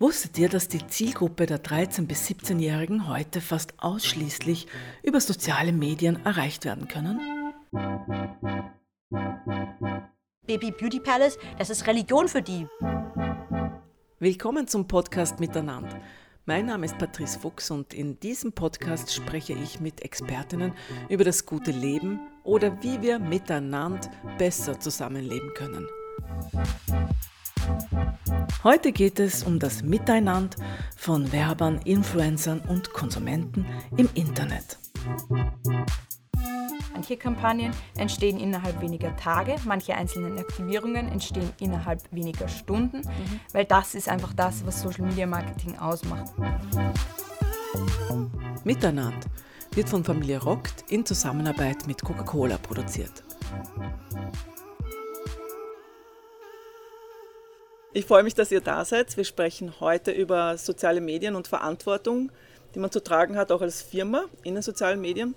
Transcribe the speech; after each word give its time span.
Wusstet 0.00 0.38
ihr, 0.38 0.48
dass 0.48 0.66
die 0.66 0.86
Zielgruppe 0.86 1.44
der 1.44 1.62
13- 1.62 2.06
bis 2.06 2.26
17-Jährigen 2.26 3.06
heute 3.06 3.42
fast 3.42 3.74
ausschließlich 3.76 4.66
über 5.02 5.20
soziale 5.20 5.74
Medien 5.74 6.24
erreicht 6.24 6.64
werden 6.64 6.88
können? 6.88 7.20
Baby 10.46 10.70
Beauty 10.70 11.00
Palace, 11.00 11.38
das 11.58 11.68
ist 11.68 11.86
Religion 11.86 12.28
für 12.28 12.40
die. 12.40 12.66
Willkommen 14.18 14.66
zum 14.66 14.88
Podcast 14.88 15.38
Miteinander. 15.38 16.00
Mein 16.46 16.64
Name 16.64 16.86
ist 16.86 16.96
Patrice 16.96 17.38
Fuchs 17.38 17.70
und 17.70 17.92
in 17.92 18.18
diesem 18.20 18.54
Podcast 18.54 19.12
spreche 19.12 19.52
ich 19.52 19.80
mit 19.80 20.00
Expertinnen 20.00 20.72
über 21.10 21.24
das 21.24 21.44
gute 21.44 21.72
Leben 21.72 22.20
oder 22.42 22.82
wie 22.82 23.02
wir 23.02 23.18
miteinander 23.18 24.10
besser 24.38 24.80
zusammenleben 24.80 25.52
können. 25.52 25.86
Heute 28.62 28.92
geht 28.92 29.18
es 29.18 29.42
um 29.42 29.58
das 29.58 29.82
Miteinander 29.82 30.56
von 30.96 31.32
Werbern, 31.32 31.80
Influencern 31.84 32.60
und 32.60 32.92
Konsumenten 32.92 33.64
im 33.96 34.08
Internet. 34.14 34.78
Manche 36.92 37.16
Kampagnen 37.16 37.72
entstehen 37.96 38.38
innerhalb 38.38 38.80
weniger 38.82 39.16
Tage, 39.16 39.56
manche 39.64 39.94
einzelnen 39.94 40.38
Aktivierungen 40.38 41.08
entstehen 41.08 41.50
innerhalb 41.58 42.02
weniger 42.12 42.46
Stunden, 42.48 42.98
mhm. 42.98 43.40
weil 43.52 43.64
das 43.64 43.94
ist 43.94 44.08
einfach 44.08 44.34
das, 44.34 44.66
was 44.66 44.82
Social 44.82 45.06
Media 45.06 45.26
Marketing 45.26 45.78
ausmacht. 45.78 46.32
Miteinander 48.64 49.26
wird 49.72 49.88
von 49.88 50.04
Familie 50.04 50.42
Rockt 50.42 50.84
in 50.90 51.06
Zusammenarbeit 51.06 51.86
mit 51.86 52.02
Coca-Cola 52.02 52.58
produziert. 52.58 53.24
Ich 57.92 58.06
freue 58.06 58.22
mich, 58.22 58.34
dass 58.34 58.52
ihr 58.52 58.60
da 58.60 58.84
seid. 58.84 59.16
Wir 59.16 59.24
sprechen 59.24 59.80
heute 59.80 60.12
über 60.12 60.56
soziale 60.56 61.00
Medien 61.00 61.34
und 61.34 61.48
Verantwortung, 61.48 62.30
die 62.72 62.78
man 62.78 62.92
zu 62.92 63.02
tragen 63.02 63.36
hat, 63.36 63.50
auch 63.50 63.62
als 63.62 63.82
Firma 63.82 64.26
in 64.44 64.54
den 64.54 64.62
sozialen 64.62 65.00
Medien. 65.00 65.34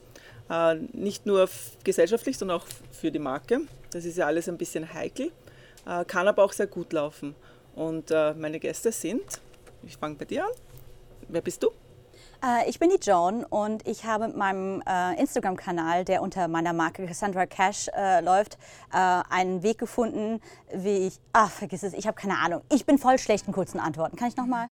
Äh, 0.51 0.75
nicht 0.93 1.25
nur 1.25 1.49
gesellschaftlich, 1.83 2.37
sondern 2.37 2.59
auch 2.59 2.67
für 2.91 3.09
die 3.09 3.17
Marke. 3.17 3.61
Das 3.89 4.05
ist 4.05 4.19
ja 4.19 4.27
alles 4.27 4.47
ein 4.47 4.59
bisschen 4.59 4.93
heikel, 4.93 5.31
äh, 5.87 6.05
kann 6.05 6.27
aber 6.27 6.43
auch 6.43 6.53
sehr 6.53 6.67
gut 6.67 6.93
laufen. 6.93 7.33
Und 7.73 8.11
äh, 8.11 8.35
meine 8.35 8.59
Gäste 8.59 8.91
sind, 8.91 9.23
ich 9.81 9.97
fange 9.97 10.13
bei 10.13 10.25
dir 10.25 10.45
an. 10.45 10.51
Wer 11.29 11.41
bist 11.41 11.63
du? 11.63 11.71
Äh, 12.43 12.69
ich 12.69 12.79
bin 12.79 12.89
die 12.89 12.99
Joan 13.01 13.43
und 13.45 13.87
ich 13.87 14.05
habe 14.05 14.27
mit 14.27 14.37
meinem 14.37 14.83
äh, 14.87 15.19
Instagram-Kanal, 15.19 16.03
der 16.03 16.21
unter 16.21 16.47
meiner 16.47 16.73
Marke 16.73 17.05
Cassandra 17.05 17.45
Cash 17.45 17.87
äh, 17.95 18.21
läuft, 18.21 18.57
einen 18.91 19.63
Weg 19.63 19.79
gefunden, 19.79 20.39
wie 20.73 21.07
ich. 21.07 21.19
Ach, 21.31 21.49
vergiss 21.49 21.83
es, 21.83 21.93
ich 21.93 22.05
habe 22.05 22.15
keine 22.15 22.37
Ahnung. 22.37 22.61
Ich 22.71 22.85
bin 22.85 22.97
voll 22.97 23.17
schlecht 23.17 23.47
in 23.47 23.53
kurzen 23.53 23.79
Antworten. 23.79 24.17
Kann 24.17 24.27
ich 24.27 24.37
nochmal? 24.37 24.67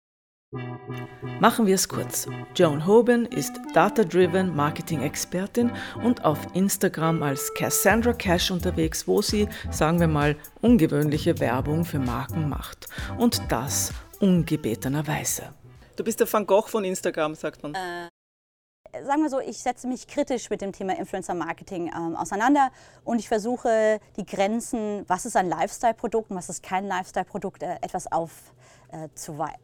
Machen 1.40 1.66
wir 1.66 1.74
es 1.74 1.88
kurz. 1.88 2.26
Joan 2.56 2.86
Hoban 2.86 3.26
ist 3.26 3.52
Data-Driven 3.74 4.56
Marketing-Expertin 4.56 5.70
und 6.02 6.24
auf 6.24 6.38
Instagram 6.54 7.22
als 7.22 7.52
Cassandra 7.54 8.12
Cash 8.12 8.50
unterwegs, 8.50 9.06
wo 9.06 9.22
sie, 9.22 9.48
sagen 9.70 10.00
wir 10.00 10.08
mal, 10.08 10.36
ungewöhnliche 10.62 11.38
Werbung 11.38 11.84
für 11.84 11.98
Marken 12.00 12.48
macht. 12.48 12.88
Und 13.18 13.40
das 13.50 13.92
ungebetenerweise. 14.20 15.52
Du 15.98 16.04
bist 16.04 16.20
der 16.20 16.32
Van 16.32 16.46
Gogh 16.46 16.68
von 16.68 16.84
Instagram, 16.84 17.34
sagt 17.34 17.60
man. 17.64 17.74
Äh, 17.74 19.04
sagen 19.04 19.20
wir 19.20 19.30
so, 19.30 19.40
ich 19.40 19.58
setze 19.58 19.88
mich 19.88 20.06
kritisch 20.06 20.48
mit 20.48 20.60
dem 20.60 20.70
Thema 20.70 20.96
Influencer 20.96 21.34
Marketing 21.34 21.88
ähm, 21.88 22.14
auseinander 22.14 22.70
und 23.02 23.18
ich 23.18 23.26
versuche 23.26 23.98
die 24.16 24.24
Grenzen, 24.24 25.04
was 25.08 25.26
ist 25.26 25.34
ein 25.34 25.48
Lifestyle-Produkt 25.48 26.30
und 26.30 26.36
was 26.36 26.50
ist 26.50 26.62
kein 26.62 26.86
Lifestyle-Produkt, 26.86 27.64
äh, 27.64 27.78
etwas 27.82 28.12
auf, 28.12 28.30
äh, 28.92 29.08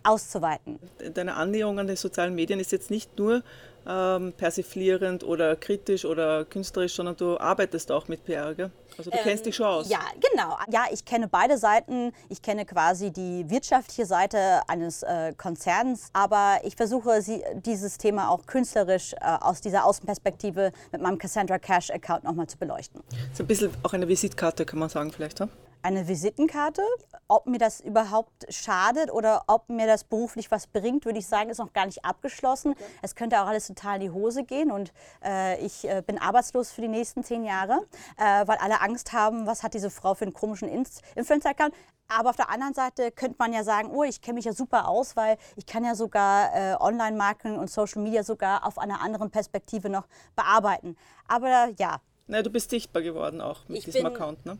auszuweiten. 0.02 0.78
Deine 1.14 1.34
Annäherung 1.34 1.78
an 1.78 1.86
die 1.86 1.96
sozialen 1.96 2.34
Medien 2.34 2.60
ist 2.60 2.72
jetzt 2.72 2.90
nicht 2.90 3.18
nur 3.18 3.42
ähm, 3.86 4.32
persiflierend 4.32 5.24
oder 5.24 5.56
kritisch 5.56 6.04
oder 6.04 6.44
künstlerisch, 6.44 6.94
sondern 6.94 7.16
du 7.16 7.38
arbeitest 7.38 7.92
auch 7.92 8.08
mit 8.08 8.24
PR, 8.24 8.54
gell? 8.54 8.70
Also 8.96 9.10
du 9.10 9.16
ähm, 9.16 9.22
kennst 9.24 9.46
dich 9.46 9.56
schon 9.56 9.66
aus. 9.66 9.88
Ja, 9.88 10.00
genau. 10.30 10.56
Ja, 10.70 10.84
ich 10.92 11.04
kenne 11.04 11.28
beide 11.28 11.58
Seiten. 11.58 12.12
Ich 12.28 12.40
kenne 12.40 12.64
quasi 12.64 13.10
die 13.10 13.48
wirtschaftliche 13.50 14.06
Seite 14.06 14.62
eines 14.68 15.02
äh, 15.02 15.32
Konzerns, 15.36 16.08
aber 16.12 16.60
ich 16.64 16.76
versuche 16.76 17.20
sie, 17.22 17.42
dieses 17.54 17.98
Thema 17.98 18.30
auch 18.30 18.46
künstlerisch 18.46 19.14
äh, 19.14 19.16
aus 19.40 19.60
dieser 19.60 19.84
Außenperspektive 19.84 20.72
mit 20.92 21.02
meinem 21.02 21.18
Cassandra 21.18 21.58
Cash 21.58 21.90
Account 21.90 22.24
nochmal 22.24 22.46
zu 22.46 22.56
beleuchten. 22.56 23.02
So 23.32 23.42
ein 23.42 23.46
bisschen 23.46 23.70
auch 23.82 23.92
eine 23.92 24.08
Visitkarte, 24.08 24.64
kann 24.64 24.78
man 24.78 24.88
sagen 24.88 25.10
vielleicht, 25.12 25.40
ja? 25.40 25.48
Eine 25.84 26.08
Visitenkarte. 26.08 26.82
Ob 27.28 27.46
mir 27.46 27.58
das 27.58 27.80
überhaupt 27.80 28.46
schadet 28.48 29.12
oder 29.12 29.44
ob 29.46 29.68
mir 29.68 29.86
das 29.86 30.04
beruflich 30.04 30.50
was 30.50 30.66
bringt, 30.66 31.04
würde 31.04 31.18
ich 31.18 31.26
sagen, 31.26 31.50
ist 31.50 31.58
noch 31.58 31.72
gar 31.72 31.86
nicht 31.86 32.04
abgeschlossen. 32.04 32.72
Okay. 32.72 32.84
Es 33.02 33.14
könnte 33.14 33.40
auch 33.40 33.46
alles 33.46 33.66
total 33.66 33.96
in 33.96 34.00
die 34.00 34.10
Hose 34.10 34.44
gehen 34.44 34.70
und 34.70 34.92
äh, 35.22 35.60
ich 35.64 35.86
äh, 35.86 36.02
bin 36.04 36.18
arbeitslos 36.18 36.72
für 36.72 36.80
die 36.80 36.88
nächsten 36.88 37.22
zehn 37.22 37.44
Jahre, 37.44 37.80
äh, 38.16 38.46
weil 38.46 38.56
alle 38.56 38.80
Angst 38.80 39.12
haben, 39.12 39.46
was 39.46 39.62
hat 39.62 39.74
diese 39.74 39.90
Frau 39.90 40.14
für 40.14 40.24
einen 40.24 40.32
komischen 40.32 40.68
Influencer-Account. 40.68 41.74
Aber 42.08 42.30
auf 42.30 42.36
der 42.36 42.50
anderen 42.50 42.74
Seite 42.74 43.10
könnte 43.12 43.36
man 43.38 43.52
ja 43.52 43.64
sagen, 43.64 43.90
oh, 43.90 44.04
ich 44.04 44.20
kenne 44.20 44.36
mich 44.36 44.44
ja 44.44 44.52
super 44.52 44.88
aus, 44.88 45.16
weil 45.16 45.36
ich 45.56 45.66
kann 45.66 45.84
ja 45.84 45.94
sogar 45.94 46.54
äh, 46.54 46.76
Online-Marketing 46.78 47.58
und 47.58 47.70
Social 47.70 48.02
Media 48.02 48.22
sogar 48.22 48.66
auf 48.66 48.78
einer 48.78 49.00
anderen 49.00 49.30
Perspektive 49.30 49.88
noch 49.88 50.06
bearbeiten. 50.36 50.96
Aber 51.28 51.70
ja. 51.78 52.00
Na, 52.26 52.42
du 52.42 52.50
bist 52.50 52.70
sichtbar 52.70 53.02
geworden 53.02 53.40
auch 53.40 53.68
mit 53.68 53.78
ich 53.78 53.84
diesem 53.84 54.06
Account, 54.06 54.44
ne? 54.46 54.58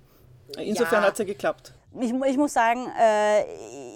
Insofern 0.59 1.03
ja. 1.03 1.09
hat 1.09 1.13
es 1.15 1.19
ja 1.19 1.25
geklappt. 1.25 1.73
Ich, 2.01 2.13
ich, 2.13 2.37
muss 2.37 2.53
sagen, 2.53 2.89
äh, 3.01 3.45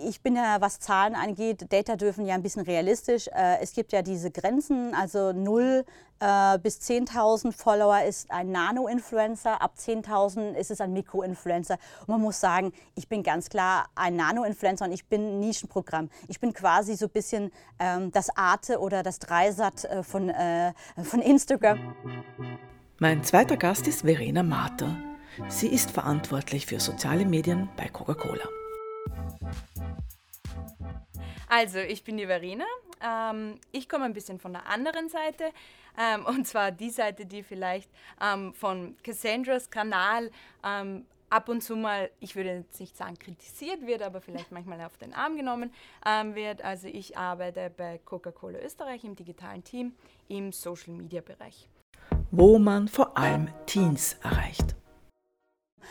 ich 0.09 0.21
bin 0.23 0.37
ja, 0.37 0.61
was 0.61 0.79
Zahlen 0.79 1.17
angeht, 1.17 1.67
Data 1.73 1.97
dürfen 1.97 2.27
ja 2.27 2.37
ein 2.37 2.43
bisschen 2.43 2.63
realistisch. 2.63 3.27
Äh, 3.29 3.59
es 3.61 3.73
gibt 3.73 3.93
ja 3.93 4.03
diese 4.03 4.31
Grenzen, 4.31 4.95
also 4.95 5.33
0 5.33 5.85
äh, 6.21 6.59
bis 6.59 6.79
10.000 6.81 7.53
Follower 7.53 8.03
ist 8.03 8.31
ein 8.31 8.53
Nano-Influencer, 8.53 9.61
ab 9.61 9.75
10.000 9.77 10.55
ist 10.55 10.71
es 10.71 10.81
ein 10.81 10.93
Mikro-Influencer. 10.93 11.77
Und 12.03 12.09
man 12.09 12.21
muss 12.21 12.39
sagen, 12.39 12.73
ich 12.95 13.09
bin 13.09 13.25
ganz 13.25 13.49
klar 13.49 13.89
ein 13.97 14.15
Nano-Influencer 14.15 14.85
und 14.85 14.93
ich 14.93 15.07
bin 15.07 15.39
ein 15.39 15.41
Nischenprogramm. 15.41 16.09
Ich 16.29 16.39
bin 16.39 16.53
quasi 16.53 16.95
so 16.95 17.07
ein 17.07 17.11
bisschen 17.11 17.51
ähm, 17.81 18.13
das 18.13 18.31
Arte 18.37 18.79
oder 18.79 19.03
das 19.03 19.19
Dreisat 19.19 19.85
äh, 19.85 20.05
von, 20.05 20.29
äh, 20.29 20.73
von 21.03 21.21
Instagram. 21.21 21.97
Mein 23.01 23.25
zweiter 23.25 23.57
Gast 23.57 23.89
ist 23.89 24.03
Verena 24.03 24.45
Marter. 24.45 24.97
Sie 25.47 25.69
ist 25.69 25.91
verantwortlich 25.91 26.67
für 26.67 26.81
soziale 26.81 27.25
Medien 27.25 27.69
bei 27.77 27.89
Coca-Cola. 27.89 28.49
Also, 31.49 31.79
ich 31.79 32.05
bin 32.05 32.17
die 32.17 32.27
Verena. 32.27 32.65
Ähm, 33.01 33.59
ich 33.73 33.89
komme 33.89 34.05
ein 34.05 34.13
bisschen 34.13 34.39
von 34.39 34.53
der 34.53 34.67
anderen 34.67 35.09
Seite. 35.09 35.45
Ähm, 35.97 36.27
und 36.27 36.47
zwar 36.47 36.71
die 36.71 36.91
Seite, 36.91 37.25
die 37.25 37.43
vielleicht 37.43 37.91
ähm, 38.21 38.53
von 38.55 38.97
Cassandras 39.03 39.71
Kanal 39.71 40.31
ähm, 40.65 41.07
ab 41.31 41.49
und 41.49 41.63
zu 41.63 41.77
mal, 41.77 42.11
ich 42.21 42.37
würde 42.37 42.51
jetzt 42.51 42.81
nicht 42.81 42.97
sagen 42.97 43.19
kritisiert 43.19 43.87
wird, 43.87 44.03
aber 44.03 44.21
vielleicht 44.21 44.53
manchmal 44.53 44.81
auf 44.83 44.97
den 44.99 45.15
Arm 45.15 45.37
genommen 45.37 45.73
ähm, 46.07 46.35
wird. 46.35 46.63
Also 46.63 46.89
ich 46.89 47.17
arbeite 47.17 47.71
bei 47.75 47.99
Coca-Cola 48.05 48.59
Österreich 48.59 49.05
im 49.05 49.17
digitalen 49.17 49.65
Team 49.65 49.95
im 50.29 50.53
Social-Media-Bereich. 50.53 51.69
Wo 52.31 52.59
man 52.59 52.89
vor 52.89 53.17
allem 53.17 53.49
Teens 53.67 54.17
erreicht. 54.23 54.77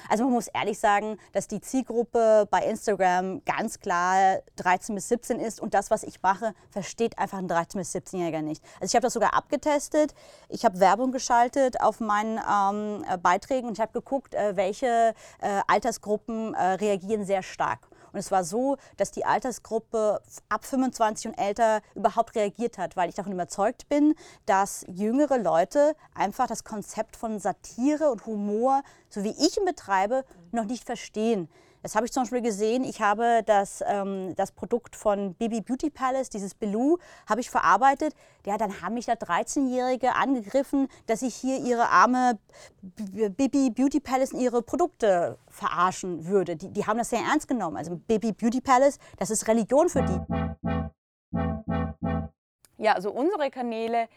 Also 0.10 0.24
man 0.26 0.34
muss 0.34 0.48
ehrlich 0.48 0.80
sagen, 0.80 1.18
dass 1.34 1.48
die 1.48 1.62
Zielgruppe 1.62 2.48
bei 2.50 2.64
Instagram 2.64 3.44
ganz 3.46 3.80
klar 3.80 4.40
13 4.58 4.96
bis 4.96 5.10
17 5.10 5.40
ist 5.40 5.60
und 5.60 5.74
das, 5.74 5.92
was 5.92 6.04
ich 6.04 6.22
mache, 6.22 6.54
versteht 6.70 7.18
einfach 7.20 7.38
ein 7.38 7.48
13 7.48 7.80
bis 7.80 7.96
17-Jähriger 7.96 8.42
nicht. 8.42 8.64
Also 8.80 8.92
ich 8.92 8.96
habe 8.96 9.04
das 9.04 9.14
sogar 9.14 9.34
abgetestet, 9.34 10.14
ich 10.50 10.66
habe 10.66 10.80
Werbung 10.80 11.12
geschaltet 11.12 11.82
auf 11.82 12.00
meinen 12.00 12.40
ähm, 12.40 13.22
Beiträgen 13.22 13.68
und 13.68 13.74
ich 13.74 13.82
habe 13.82 13.94
geguckt, 13.94 14.34
äh, 14.34 14.56
welche 14.56 15.14
äh, 15.42 15.62
Altersgruppen 15.68 16.54
äh, 16.54 16.64
reagieren 16.74 17.26
sehr 17.26 17.44
stark. 17.44 17.80
Und 18.12 18.20
es 18.20 18.32
war 18.32 18.44
so, 18.44 18.78
dass 18.98 19.12
die 19.12 19.26
Altersgruppe 19.26 20.22
ab 20.50 20.66
25 20.66 21.32
und 21.32 21.38
älter 21.38 21.82
überhaupt 21.96 22.36
reagiert 22.36 22.78
hat, 22.78 22.96
weil 22.96 23.10
ich 23.10 23.16
davon 23.16 23.34
überzeugt 23.34 23.90
bin, 23.90 24.16
dass 24.46 24.86
jüngere 24.88 25.38
Leute 25.38 25.96
einfach 26.14 26.48
das 26.48 26.64
Konzept 26.64 27.16
von 27.16 27.40
Satire 27.40 28.12
und 28.12 28.26
Humor, 28.26 28.82
so 29.10 29.24
wie 29.24 29.36
ich 29.38 29.58
ihn 29.58 29.66
betreibe, 29.66 30.26
noch 30.52 30.66
nicht 30.66 30.86
verstehen. 30.86 31.50
Das 31.84 31.96
habe 31.96 32.06
ich 32.06 32.12
zum 32.12 32.24
Beispiel 32.24 32.42
gesehen. 32.42 32.84
Ich 32.84 33.02
habe 33.02 33.44
das, 33.46 33.84
ähm, 33.88 34.36
das 34.36 34.52
Produkt 34.52 34.96
von 34.96 35.36
Baby 35.36 35.62
Beauty 35.62 35.90
Palace, 35.90 36.30
dieses 36.30 36.54
Belou, 36.54 36.98
habe 37.30 37.42
ich 37.42 37.50
verarbeitet. 37.50 38.14
Ja, 38.46 38.58
dann 38.58 38.82
haben 38.82 38.96
mich 38.96 39.06
da 39.06 39.14
13-Jährige 39.14 40.14
angegriffen, 40.14 40.88
dass 41.06 41.22
ich 41.22 41.36
hier 41.36 41.60
ihre 41.60 41.90
arme 41.90 42.40
Baby 42.82 43.70
Beauty 43.70 44.00
Palace 44.00 44.34
und 44.34 44.42
ihre 44.42 44.62
Produkte 44.62 45.38
verarschen 45.50 46.26
würde. 46.28 46.56
Die, 46.56 46.70
die 46.70 46.86
haben 46.86 46.98
das 46.98 47.10
sehr 47.10 47.22
ernst 47.22 47.48
genommen. 47.48 47.78
Also 47.78 47.96
Baby 47.96 48.32
Beauty 48.32 48.62
Palace, 48.62 49.00
das 49.18 49.30
ist 49.30 49.48
Religion 49.48 49.90
für 49.90 50.04
die. 50.04 50.20
Ja, 52.78 52.94
also 52.94 53.12
unsere 53.12 53.50
Kanäle 53.50 54.08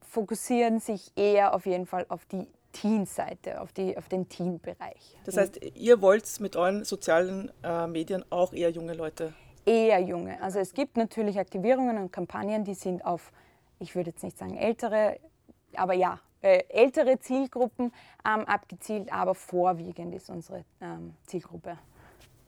fokussieren 0.00 0.80
sich 0.80 1.12
eher 1.16 1.54
auf 1.54 1.66
jeden 1.66 1.86
Fall 1.86 2.06
auf 2.08 2.24
die 2.26 2.48
Teen-Seite, 2.72 3.60
auf, 3.60 3.70
auf 3.96 4.08
den 4.08 4.28
Teen-Bereich. 4.28 5.16
Das 5.24 5.36
heißt, 5.36 5.60
ihr 5.74 6.00
wollt 6.00 6.40
mit 6.40 6.56
euren 6.56 6.84
sozialen 6.84 7.50
äh, 7.62 7.86
Medien 7.86 8.24
auch 8.30 8.52
eher 8.52 8.70
junge 8.70 8.94
Leute 8.94 9.32
Eher 9.68 9.98
junge. 9.98 10.40
Also 10.40 10.60
es 10.60 10.72
gibt 10.72 10.96
natürlich 10.96 11.38
Aktivierungen 11.38 11.98
und 11.98 12.10
Kampagnen, 12.10 12.64
die 12.64 12.72
sind 12.72 13.04
auf, 13.04 13.32
ich 13.78 13.94
würde 13.94 14.10
jetzt 14.10 14.22
nicht 14.22 14.38
sagen 14.38 14.56
ältere, 14.56 15.18
aber 15.74 15.92
ja, 15.92 16.20
äh, 16.40 16.62
ältere 16.70 17.20
Zielgruppen 17.20 17.92
ähm, 18.26 18.46
abgezielt, 18.46 19.12
aber 19.12 19.34
vorwiegend 19.34 20.14
ist 20.14 20.30
unsere 20.30 20.64
ähm, 20.80 21.14
Zielgruppe 21.26 21.76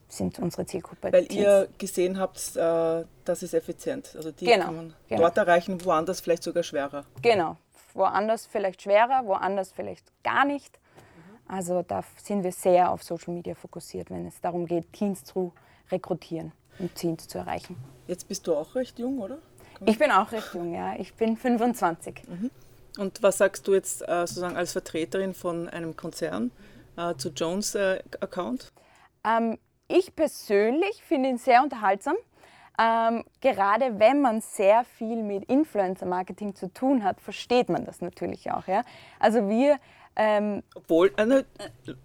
sind 0.07 0.39
unsere 0.39 0.65
Zielgruppe. 0.65 1.13
Weil 1.13 1.25
Teens. 1.25 1.41
ihr 1.41 1.69
gesehen 1.77 2.19
habt, 2.19 2.55
äh, 2.55 3.05
das 3.23 3.43
ist 3.43 3.53
effizient. 3.53 4.13
Also 4.15 4.31
die 4.31 4.45
genau, 4.45 4.65
kann 4.65 4.75
man 4.75 4.93
genau. 5.07 5.21
dort 5.21 5.37
erreichen, 5.37 5.83
woanders 5.85 6.19
vielleicht 6.19 6.43
sogar 6.43 6.63
schwerer. 6.63 7.05
Genau, 7.21 7.55
woanders 7.95 8.45
vielleicht 8.45 8.81
schwerer, 8.81 9.25
woanders 9.25 9.71
vielleicht 9.71 10.11
gar 10.23 10.45
nicht. 10.45 10.79
Also 11.47 11.81
da 11.81 12.03
sind 12.17 12.43
wir 12.43 12.51
sehr 12.51 12.91
auf 12.91 13.03
Social 13.03 13.33
Media 13.33 13.55
fokussiert, 13.55 14.09
wenn 14.09 14.25
es 14.25 14.39
darum 14.39 14.65
geht, 14.65 14.93
Teens 14.93 15.23
zu 15.23 15.53
rekrutieren 15.91 16.53
und 16.79 16.95
Teens 16.95 17.27
zu 17.27 17.37
erreichen. 17.37 17.75
Jetzt 18.07 18.27
bist 18.27 18.47
du 18.47 18.55
auch 18.55 18.75
recht 18.75 18.99
jung, 18.99 19.19
oder? 19.19 19.37
Ich 19.85 19.97
bin 19.97 20.11
auch 20.11 20.31
recht 20.31 20.53
jung, 20.53 20.73
ja. 20.73 20.95
Ich 20.97 21.13
bin 21.15 21.35
25. 21.35 22.23
Mhm. 22.27 22.51
Und 22.97 23.23
was 23.23 23.37
sagst 23.37 23.67
du 23.67 23.73
jetzt 23.73 24.01
äh, 24.01 24.27
sozusagen 24.27 24.57
als 24.57 24.73
Vertreterin 24.73 25.33
von 25.33 25.69
einem 25.69 25.95
Konzern 25.95 26.51
äh, 26.97 27.15
zu 27.15 27.29
Jones 27.29 27.75
äh, 27.75 28.01
Account? 28.19 28.71
Ähm, 29.23 29.57
ich 29.87 30.15
persönlich 30.15 31.03
finde 31.03 31.29
ihn 31.29 31.37
sehr 31.37 31.63
unterhaltsam. 31.63 32.15
Ähm, 32.79 33.23
gerade 33.41 33.99
wenn 33.99 34.21
man 34.21 34.41
sehr 34.41 34.83
viel 34.83 35.21
mit 35.21 35.45
Influencer-Marketing 35.45 36.55
zu 36.55 36.73
tun 36.73 37.03
hat, 37.03 37.21
versteht 37.21 37.69
man 37.69 37.85
das 37.85 38.01
natürlich 38.01 38.51
auch. 38.51 38.67
Ja? 38.67 38.83
Also 39.19 39.49
wir 39.49 39.77
ähm, 40.15 40.63
Obwohl, 40.75 41.11
eine, 41.15 41.45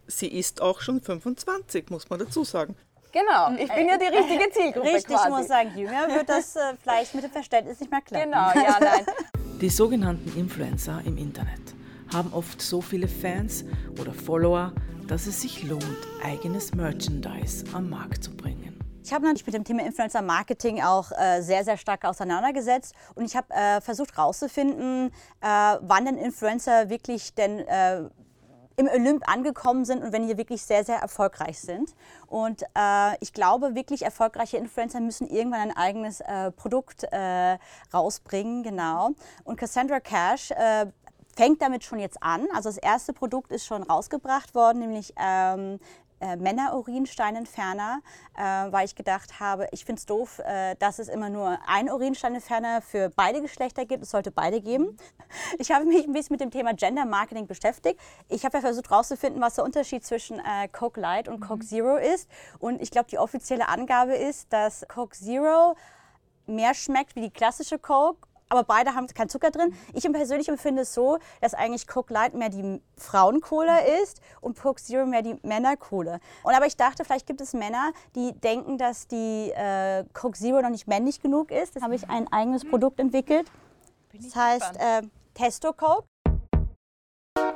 sie 0.07 0.29
ist 0.29 0.63
auch 0.63 0.81
schon 0.81 1.01
25, 1.01 1.91
muss 1.91 2.09
man 2.09 2.21
dazu 2.21 2.45
sagen. 2.45 2.77
Genau, 3.13 3.51
ich 3.59 3.73
bin 3.73 3.89
ja 3.89 3.97
die 3.97 4.15
richtige 4.15 4.51
Zielgruppe. 4.51 4.89
Richtig, 4.89 5.17
quasi. 5.17 5.29
ich 5.29 5.35
muss 5.35 5.49
sagen, 5.49 5.71
jünger 5.77 6.09
wird 6.09 6.29
das 6.29 6.55
äh, 6.55 6.61
vielleicht 6.81 7.15
mit 7.15 7.25
dem 7.25 7.31
Verständnis 7.31 7.81
nicht 7.81 7.91
mehr 7.91 8.03
klar. 8.03 8.25
Genau, 8.25 8.51
ja, 8.55 8.79
nein. 8.79 9.07
Die 9.61 9.71
sogenannten 9.71 10.39
Influencer 10.39 11.01
im 11.07 11.17
Internet 11.17 11.75
haben 12.13 12.33
oft 12.35 12.61
so 12.61 12.83
viele 12.83 13.09
Fans 13.09 13.65
oder 13.99 14.13
Follower, 14.13 14.73
dass 15.09 15.27
es 15.27 15.41
sich 15.41 15.63
lohnt, 15.63 15.83
eigenes 16.23 16.75
Merchandise 16.75 17.65
am 17.73 17.89
Markt 17.89 18.23
zu 18.23 18.37
bringen. 18.37 18.76
Ich 19.07 19.13
habe 19.13 19.25
mich 19.29 19.47
mit 19.47 19.55
dem 19.55 19.63
Thema 19.63 19.85
Influencer 19.85 20.21
Marketing 20.21 20.83
auch 20.83 21.13
äh, 21.13 21.41
sehr, 21.41 21.63
sehr 21.63 21.77
stark 21.77 22.05
auseinandergesetzt 22.05 22.93
und 23.15 23.25
ich 23.25 23.37
habe 23.37 23.55
äh, 23.55 23.81
versucht 23.81 24.17
herauszufinden, 24.17 25.13
äh, 25.43 25.77
wann 25.81 26.07
denn 26.07 26.19
Influencer 26.19 26.91
wirklich 26.91 27.33
denn 27.37 27.61
äh, 27.61 27.99
im 28.75 28.89
Olymp 28.89 29.23
angekommen 29.29 29.85
sind 29.85 30.03
und 30.03 30.13
wenn 30.13 30.27
die 30.27 30.37
wirklich 30.37 30.61
sehr, 30.63 30.83
sehr 30.83 30.97
erfolgreich 30.97 31.61
sind. 31.61 31.95
Und 32.27 32.65
äh, 32.77 33.17
ich 33.21 33.33
glaube, 33.33 33.77
wirklich 33.77 34.03
erfolgreiche 34.03 34.57
Influencer 34.57 34.99
müssen 34.99 35.29
irgendwann 35.29 35.71
ein 35.71 35.77
eigenes 35.77 36.21
äh, 36.23 36.51
Produkt 36.51 37.05
äh, 37.05 37.59
rausbringen, 37.95 38.65
genau. 38.65 39.11
Und 39.45 39.57
Cassandra 39.57 40.01
Cash 40.01 40.51
äh, 40.51 40.87
fängt 41.37 41.63
damit 41.63 41.85
schon 41.85 42.01
jetzt 42.01 42.21
an. 42.23 42.49
Also 42.53 42.71
das 42.71 42.79
erste 42.79 43.13
Produkt 43.13 43.53
ist 43.53 43.67
schon 43.67 43.85
rausgebracht 43.85 44.55
worden, 44.57 44.81
nämlich 44.81 45.15
ähm, 45.17 45.79
äh, 46.21 46.37
Männer-Urinsteinentferner, 46.37 48.01
äh, 48.37 48.43
weil 48.73 48.85
ich 48.87 48.95
gedacht 48.95 49.41
habe, 49.41 49.69
ich 49.73 49.85
finde 49.85 50.01
es 50.01 50.07
doof, 50.07 50.39
äh, 50.41 50.75
dass 50.77 50.99
es 50.99 51.09
immer 51.09 51.31
nur 51.31 51.59
einen 51.67 51.91
Urinsteinentferner 51.91 52.83
für 52.83 53.11
beide 53.11 53.43
Geschlechter 53.43 53.85
gibt. 53.85 54.03
Es 54.03 54.11
sollte 54.11 54.31
beide 54.31 54.61
geben. 54.61 54.97
Ich 55.59 55.73
habe 55.73 55.85
mich 55.85 56.07
ein 56.07 56.13
bisschen 56.13 56.35
mit 56.35 56.41
dem 56.41 56.51
Thema 56.51 56.73
Gender 56.75 57.05
Marketing 57.05 57.47
beschäftigt. 57.47 58.01
Ich 58.29 58.45
habe 58.45 58.59
ja 58.59 58.61
versucht 58.61 58.91
herauszufinden, 58.91 59.41
was 59.43 59.57
der 59.57 59.65
Unterschied 59.65 60.05
zwischen 60.05 60.39
äh, 60.39 60.69
Coke 60.69 61.01
Light 61.01 61.29
und 61.29 61.41
Coke 61.41 61.65
Zero 61.65 61.97
ist. 61.97 62.29
Und 62.59 62.81
ich 62.81 62.91
glaube, 62.91 63.09
die 63.11 63.19
offizielle 63.19 63.69
Angabe 63.69 64.15
ist, 64.15 64.53
dass 64.53 64.87
Coke 64.89 65.17
Zero 65.17 65.75
mehr 66.47 66.75
schmeckt 66.75 67.17
wie 67.17 67.23
die 67.23 67.31
klassische 67.31 67.79
Coke 67.79 68.26
aber 68.49 68.65
beide 68.65 68.95
haben 68.95 69.07
keinen 69.09 69.29
Zucker 69.29 69.51
drin. 69.51 69.75
Ich 69.93 70.11
persönlich 70.11 70.49
empfinde 70.49 70.83
es 70.83 70.95
so, 70.95 71.19
dass 71.41 71.55
eigentlich 71.55 71.87
Coke 71.87 72.13
Light 72.13 72.35
mehr 72.35 72.49
die 72.49 72.81
Frauencola 72.97 73.79
ist 74.03 74.21
und 74.41 74.59
Coke 74.59 74.81
Zero 74.81 75.07
mehr 75.07 75.23
die 75.23 75.37
Männercola. 75.43 76.21
Und 76.43 76.55
aber 76.55 76.67
ich 76.67 76.77
dachte, 76.77 77.05
vielleicht 77.05 77.27
gibt 77.27 77.41
es 77.41 77.53
Männer, 77.55 77.93
die 78.15 78.33
denken, 78.33 78.79
dass 78.79 79.09
die 79.09 79.51
äh, 79.55 80.05
Coke 80.13 80.39
Zero 80.39 80.63
noch 80.63 80.71
nicht 80.71 80.87
männlich 80.87 81.21
genug 81.21 81.51
ist. 81.51 81.77
Da 81.77 81.83
habe 81.83 81.95
ich 81.95 82.09
ein 82.09 82.33
eigenes 82.33 82.65
mhm. 82.65 82.71
Produkt 82.71 83.01
entwickelt. 83.01 83.51
Das 84.13 84.35
heißt 84.35 84.77
äh, 84.77 85.03
Testo 85.35 85.73
Coke. 85.73 86.05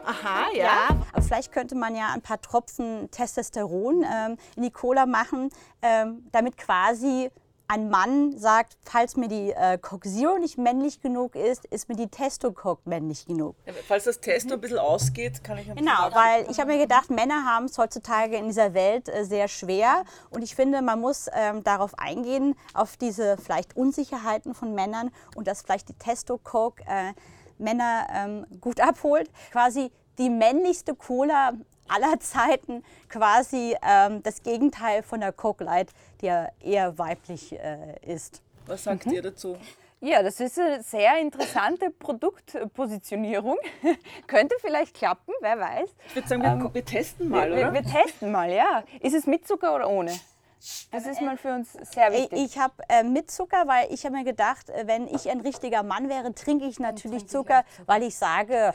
Aha, 0.04 0.46
ja. 0.52 0.64
ja. 0.64 0.88
Aber 1.12 1.22
vielleicht 1.22 1.52
könnte 1.52 1.74
man 1.74 1.94
ja 1.94 2.12
ein 2.12 2.20
paar 2.20 2.40
Tropfen 2.40 3.10
Testosteron 3.10 4.04
ähm, 4.04 4.36
in 4.56 4.64
die 4.64 4.70
Cola 4.70 5.06
machen, 5.06 5.50
ähm, 5.82 6.26
damit 6.32 6.56
quasi 6.56 7.30
ein 7.70 7.88
Mann 7.88 8.36
sagt, 8.36 8.76
falls 8.82 9.16
mir 9.16 9.28
die 9.28 9.52
äh, 9.52 9.78
Coke 9.78 10.08
Zero 10.08 10.38
nicht 10.38 10.58
männlich 10.58 11.00
genug 11.00 11.36
ist, 11.36 11.64
ist 11.66 11.88
mir 11.88 11.94
die 11.94 12.08
Testo 12.08 12.50
Coke 12.50 12.82
männlich 12.84 13.26
genug. 13.26 13.54
Ja, 13.64 13.72
falls 13.86 14.04
das 14.04 14.18
Testo 14.18 14.54
ein 14.54 14.60
bisschen 14.60 14.78
ausgeht, 14.78 15.44
kann 15.44 15.56
ich 15.56 15.72
Genau, 15.72 16.10
weil 16.12 16.50
ich 16.50 16.58
habe 16.58 16.72
mir 16.72 16.78
gedacht, 16.78 17.10
Männer 17.10 17.44
haben 17.44 17.66
es 17.66 17.78
heutzutage 17.78 18.36
in 18.36 18.48
dieser 18.48 18.74
Welt 18.74 19.08
äh, 19.08 19.24
sehr 19.24 19.46
schwer 19.46 20.02
und 20.30 20.42
ich 20.42 20.56
finde, 20.56 20.82
man 20.82 21.00
muss 21.00 21.28
ähm, 21.32 21.62
darauf 21.62 21.96
eingehen, 21.96 22.56
auf 22.74 22.96
diese 22.96 23.36
vielleicht 23.36 23.76
Unsicherheiten 23.76 24.52
von 24.52 24.74
Männern 24.74 25.12
und 25.36 25.46
dass 25.46 25.62
vielleicht 25.62 25.88
die 25.88 25.94
Testo 25.94 26.38
Coke 26.38 26.82
äh, 26.88 27.12
Männer 27.58 28.08
ähm, 28.12 28.46
gut 28.60 28.80
abholt. 28.80 29.30
Quasi 29.52 29.92
die 30.18 30.28
männlichste 30.28 30.96
Cola 30.96 31.52
aller 31.90 32.20
Zeiten 32.20 32.84
quasi 33.08 33.76
ähm, 33.82 34.22
das 34.22 34.42
Gegenteil 34.42 35.02
von 35.02 35.20
der 35.20 35.32
Coke 35.32 35.64
Light, 35.64 35.90
die 36.20 36.26
ja 36.26 36.48
eher 36.60 36.98
weiblich 36.98 37.58
äh, 37.58 37.96
ist. 38.06 38.42
Was 38.66 38.84
sagt 38.84 39.06
mhm. 39.06 39.12
ihr 39.12 39.22
dazu? 39.22 39.56
Ja, 40.02 40.22
das 40.22 40.40
ist 40.40 40.58
eine 40.58 40.82
sehr 40.82 41.18
interessante 41.18 41.90
Produktpositionierung. 41.90 43.58
Könnte 44.26 44.54
vielleicht 44.60 44.94
klappen, 44.94 45.34
wer 45.40 45.58
weiß. 45.58 45.90
Ich 46.08 46.16
würde 46.16 46.28
sagen, 46.28 46.42
wir, 46.42 46.50
ähm, 46.52 46.70
wir 46.72 46.84
testen 46.84 47.28
mal, 47.28 47.50
wir, 47.50 47.68
oder? 47.68 47.74
Wir, 47.74 47.82
testen 47.82 48.32
mal, 48.32 48.50
ja. 48.50 48.82
Ist 49.00 49.14
es 49.14 49.26
mit 49.26 49.46
Zucker 49.46 49.74
oder 49.74 49.90
ohne? 49.90 50.12
Das 50.90 51.06
ist 51.06 51.20
mal 51.20 51.36
für 51.36 51.54
uns 51.54 51.72
sehr 51.72 52.12
wichtig. 52.12 52.38
Ich 52.38 52.58
habe 52.58 52.74
äh, 52.88 53.02
mit 53.02 53.30
Zucker, 53.30 53.66
weil 53.66 53.92
ich 53.92 54.04
habe 54.04 54.16
mir 54.16 54.24
gedacht, 54.24 54.70
äh, 54.70 54.86
wenn 54.86 55.06
ich 55.06 55.30
ein 55.30 55.40
richtiger 55.40 55.82
Mann 55.82 56.08
wäre, 56.08 56.34
trinke 56.34 56.66
ich 56.66 56.78
natürlich 56.78 57.28
Zucker, 57.28 57.64
Zucker, 57.64 57.84
weil 57.86 58.02
ich 58.02 58.14
sage, 58.14 58.74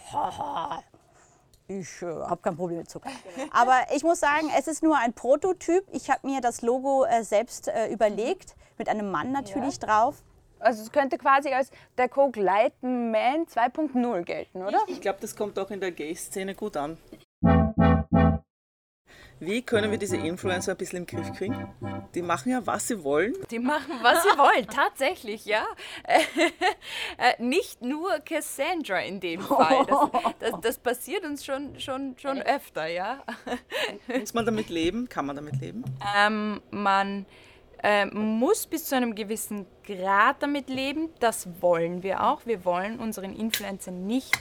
ich 1.68 2.02
äh, 2.02 2.06
habe 2.06 2.42
kein 2.42 2.56
Problem 2.56 2.80
mit 2.80 2.90
Zucker. 2.90 3.10
Aber 3.52 3.80
ich 3.96 4.04
muss 4.04 4.20
sagen, 4.20 4.50
es 4.58 4.68
ist 4.68 4.84
nur 4.84 4.98
ein 4.98 5.14
Prototyp. 5.14 5.84
Ich 5.92 6.10
habe 6.10 6.28
mir 6.28 6.42
das 6.42 6.62
Logo 6.62 7.06
äh, 7.06 7.24
selbst 7.24 7.68
äh, 7.68 7.88
überlegt, 7.88 8.56
mit 8.78 8.90
einem 8.90 9.12
Mann 9.12 9.32
natürlich 9.32 9.78
ja. 9.82 9.88
drauf. 9.88 10.24
Also 10.60 10.84
es 10.84 10.92
könnte 10.92 11.18
quasi 11.18 11.50
als 11.50 11.70
der 11.98 12.10
Coke 12.10 12.42
Light 12.42 12.74
Man 12.82 13.46
2.0 13.46 14.24
gelten, 14.24 14.64
oder? 14.64 14.80
Ich, 14.88 14.96
ich 14.96 15.02
glaube, 15.02 15.20
das 15.22 15.36
kommt 15.36 15.60
auch 15.60 15.70
in 15.70 15.80
der 15.80 15.92
Gay-Szene 15.92 16.56
gut 16.56 16.78
an. 16.78 16.98
Wie 19.40 19.62
können 19.62 19.92
wir 19.92 19.98
diese 19.98 20.18
Influencer 20.18 20.72
ein 20.72 20.78
bisschen 20.78 21.00
im 21.00 21.06
Griff 21.06 21.32
kriegen? 21.34 21.68
Die 22.14 22.22
machen 22.22 22.52
ja, 22.52 22.66
was 22.66 22.88
sie 22.88 23.04
wollen. 23.04 23.34
Die 23.52 23.60
machen, 23.60 23.94
was 24.02 24.24
sie 24.24 24.38
wollen, 24.38 24.68
tatsächlich, 24.68 25.46
ja. 25.46 25.66
Äh, 27.18 27.42
nicht 27.42 27.82
nur 27.82 28.20
Cassandra 28.20 29.00
in 29.00 29.20
dem 29.20 29.42
Fall. 29.42 29.86
Das, 29.86 30.10
das, 30.40 30.62
das, 30.62 30.78
passiert 30.78 31.24
uns 31.24 31.46
schon, 31.46 31.80
schon, 31.80 32.16
schon 32.18 32.42
öfter, 32.42 32.88
ja. 32.88 33.24
Muss 34.20 34.34
man 34.34 34.46
damit 34.46 34.70
leben? 34.70 35.08
Kann 35.08 35.26
man 35.26 35.36
damit 35.36 35.60
leben? 35.62 35.84
Ähm, 36.18 36.62
man 36.72 37.26
äh, 37.84 38.06
muss 38.06 38.68
bis 38.68 38.86
zu 38.86 38.96
einem 38.96 39.16
gewissen 39.16 39.66
Grad 39.86 40.44
damit 40.44 40.70
leben. 40.70 41.10
Das 41.20 41.48
wollen 41.62 42.04
wir 42.04 42.24
auch. 42.24 42.46
Wir 42.46 42.66
wollen 42.66 43.00
unseren 43.00 43.34
Influencern 43.34 44.06
nicht 44.06 44.36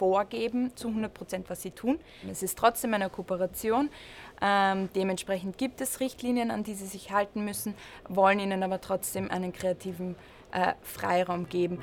vorgeben 0.00 0.74
zu 0.76 0.88
100 0.88 1.12
Prozent, 1.12 1.50
was 1.50 1.60
sie 1.60 1.72
tun. 1.72 1.98
Es 2.30 2.42
ist 2.42 2.56
trotzdem 2.56 2.94
eine 2.94 3.10
Kooperation. 3.10 3.90
Ähm, 4.40 4.88
dementsprechend 4.94 5.58
gibt 5.58 5.80
es 5.80 6.00
Richtlinien, 6.00 6.50
an 6.50 6.64
die 6.64 6.74
sie 6.74 6.86
sich 6.86 7.12
halten 7.12 7.44
müssen, 7.44 7.74
wollen 8.08 8.40
ihnen 8.40 8.62
aber 8.62 8.80
trotzdem 8.80 9.30
einen 9.30 9.52
kreativen 9.52 10.16
äh, 10.52 10.74
Freiraum 10.82 11.48
geben. 11.48 11.78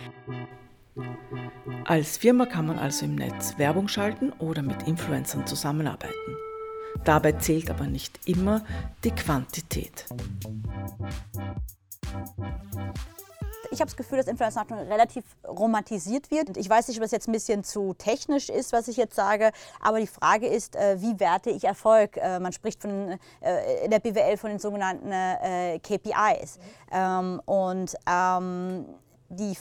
Als 1.85 2.17
Firma 2.17 2.45
kann 2.45 2.65
man 2.65 2.79
also 2.79 3.05
im 3.05 3.15
Netz 3.15 3.57
Werbung 3.57 3.87
schalten 3.87 4.31
oder 4.39 4.61
mit 4.61 4.87
Influencern 4.87 5.45
zusammenarbeiten. 5.45 6.37
Dabei 7.03 7.33
zählt 7.33 7.69
aber 7.69 7.85
nicht 7.85 8.27
immer 8.27 8.65
die 9.03 9.11
Quantität 9.11 10.05
ich 13.71 13.79
habe 13.79 13.85
das 13.85 13.95
Gefühl, 13.95 14.17
dass 14.17 14.27
Influencer 14.27 14.59
Marketing 14.59 14.91
relativ 14.91 15.23
romantisiert 15.47 16.31
wird. 16.31 16.57
Ich 16.57 16.69
weiß 16.69 16.87
nicht, 16.87 16.97
ob 16.97 17.03
es 17.03 17.11
jetzt 17.11 17.27
ein 17.27 17.31
bisschen 17.31 17.63
zu 17.63 17.93
technisch 17.93 18.49
ist, 18.49 18.73
was 18.73 18.87
ich 18.87 18.97
jetzt 18.97 19.15
sage, 19.15 19.51
aber 19.81 19.99
die 19.99 20.07
Frage 20.07 20.47
ist, 20.47 20.75
äh, 20.75 21.01
wie 21.01 21.19
werte 21.19 21.49
ich 21.49 21.63
Erfolg? 21.63 22.17
Äh, 22.17 22.39
man 22.39 22.51
spricht 22.53 22.81
von, 22.81 23.17
äh, 23.41 23.85
in 23.85 23.91
der 23.91 23.99
BWL 23.99 24.37
von 24.37 24.49
den 24.49 24.59
sogenannten 24.59 25.11
KPIs. 25.81 26.59
Mhm. 26.91 27.41
und 27.45 27.95
ähm, 28.07 28.85
die 29.29 29.57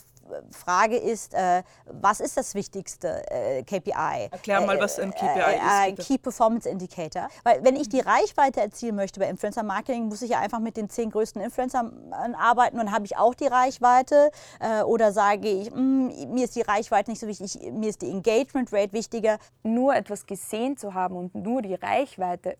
Frage 0.50 0.96
ist, 0.96 1.34
äh, 1.34 1.62
was 1.86 2.20
ist 2.20 2.36
das 2.36 2.54
wichtigste 2.54 3.22
äh, 3.30 3.62
KPI? 3.62 4.28
Erklär 4.30 4.60
mal, 4.60 4.78
was 4.80 4.98
ein 4.98 5.10
KPI 5.12 5.26
äh, 5.26 5.56
ist. 5.56 5.96
Bitte. 5.96 6.02
Key 6.02 6.18
Performance 6.18 6.68
Indicator. 6.68 7.28
Weil 7.44 7.64
wenn 7.64 7.76
ich 7.76 7.88
die 7.88 8.00
Reichweite 8.00 8.60
erzielen 8.60 8.96
möchte 8.96 9.20
bei 9.20 9.28
Influencer 9.28 9.62
Marketing, 9.62 10.06
muss 10.06 10.22
ich 10.22 10.30
ja 10.30 10.40
einfach 10.40 10.60
mit 10.60 10.76
den 10.76 10.88
zehn 10.90 11.10
größten 11.10 11.40
Influencern 11.42 12.12
arbeiten 12.38 12.80
und 12.80 12.92
habe 12.92 13.04
ich 13.06 13.16
auch 13.16 13.34
die 13.34 13.46
Reichweite. 13.46 14.30
Äh, 14.60 14.82
oder 14.82 15.12
sage 15.12 15.48
ich, 15.48 15.70
mh, 15.70 15.76
hm, 15.76 16.32
mir 16.32 16.44
ist 16.44 16.56
die 16.56 16.62
Reichweite 16.62 17.10
nicht 17.10 17.20
so 17.20 17.26
wichtig, 17.26 17.58
mir 17.72 17.88
ist 17.88 18.02
die 18.02 18.10
Engagement 18.10 18.72
Rate 18.72 18.92
wichtiger. 18.92 19.38
Nur 19.62 19.94
etwas 19.94 20.26
gesehen 20.26 20.76
zu 20.76 20.94
haben 20.94 21.16
und 21.16 21.34
nur 21.34 21.62
die 21.62 21.74
Reichweite 21.74 22.56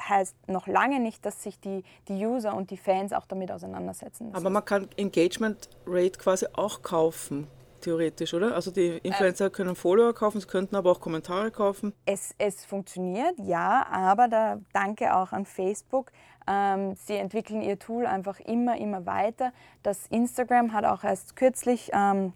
heißt 0.00 0.48
noch 0.48 0.66
lange 0.66 1.00
nicht, 1.00 1.24
dass 1.24 1.42
sich 1.42 1.60
die, 1.60 1.84
die 2.08 2.24
User 2.26 2.54
und 2.54 2.70
die 2.70 2.76
Fans 2.76 3.12
auch 3.12 3.26
damit 3.26 3.50
auseinandersetzen. 3.50 4.34
Aber 4.34 4.50
man 4.50 4.64
kann 4.64 4.88
Engagement 4.96 5.68
Rate 5.86 6.18
quasi 6.18 6.46
auch 6.52 6.82
kaufen, 6.82 7.46
theoretisch, 7.80 8.34
oder? 8.34 8.54
Also 8.54 8.70
die 8.70 8.98
Influencer 9.02 9.46
äh, 9.46 9.50
können 9.50 9.76
Follower 9.76 10.14
kaufen, 10.14 10.40
sie 10.40 10.46
könnten 10.46 10.76
aber 10.76 10.90
auch 10.90 11.00
Kommentare 11.00 11.50
kaufen. 11.50 11.92
Es, 12.06 12.34
es 12.38 12.64
funktioniert, 12.64 13.34
ja, 13.38 13.86
aber 13.90 14.28
da 14.28 14.60
danke 14.72 15.14
auch 15.14 15.32
an 15.32 15.46
Facebook. 15.46 16.10
Ähm, 16.46 16.94
sie 16.96 17.14
entwickeln 17.14 17.62
ihr 17.62 17.78
Tool 17.78 18.06
einfach 18.06 18.40
immer, 18.40 18.76
immer 18.76 19.06
weiter. 19.06 19.52
Das 19.82 20.06
Instagram 20.08 20.72
hat 20.72 20.84
auch 20.84 21.04
erst 21.04 21.36
kürzlich 21.36 21.90
ähm, 21.92 22.34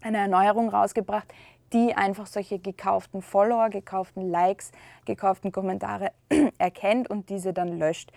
eine 0.00 0.18
Erneuerung 0.18 0.68
rausgebracht, 0.68 1.32
die 1.72 1.94
einfach 1.94 2.26
solche 2.26 2.58
gekauften 2.58 3.22
Follower, 3.22 3.68
gekauften 3.70 4.30
Likes, 4.30 4.72
gekauften 5.04 5.52
Kommentare 5.52 6.12
erkennt 6.58 7.10
und 7.10 7.28
diese 7.28 7.52
dann 7.52 7.78
löscht. 7.78 8.10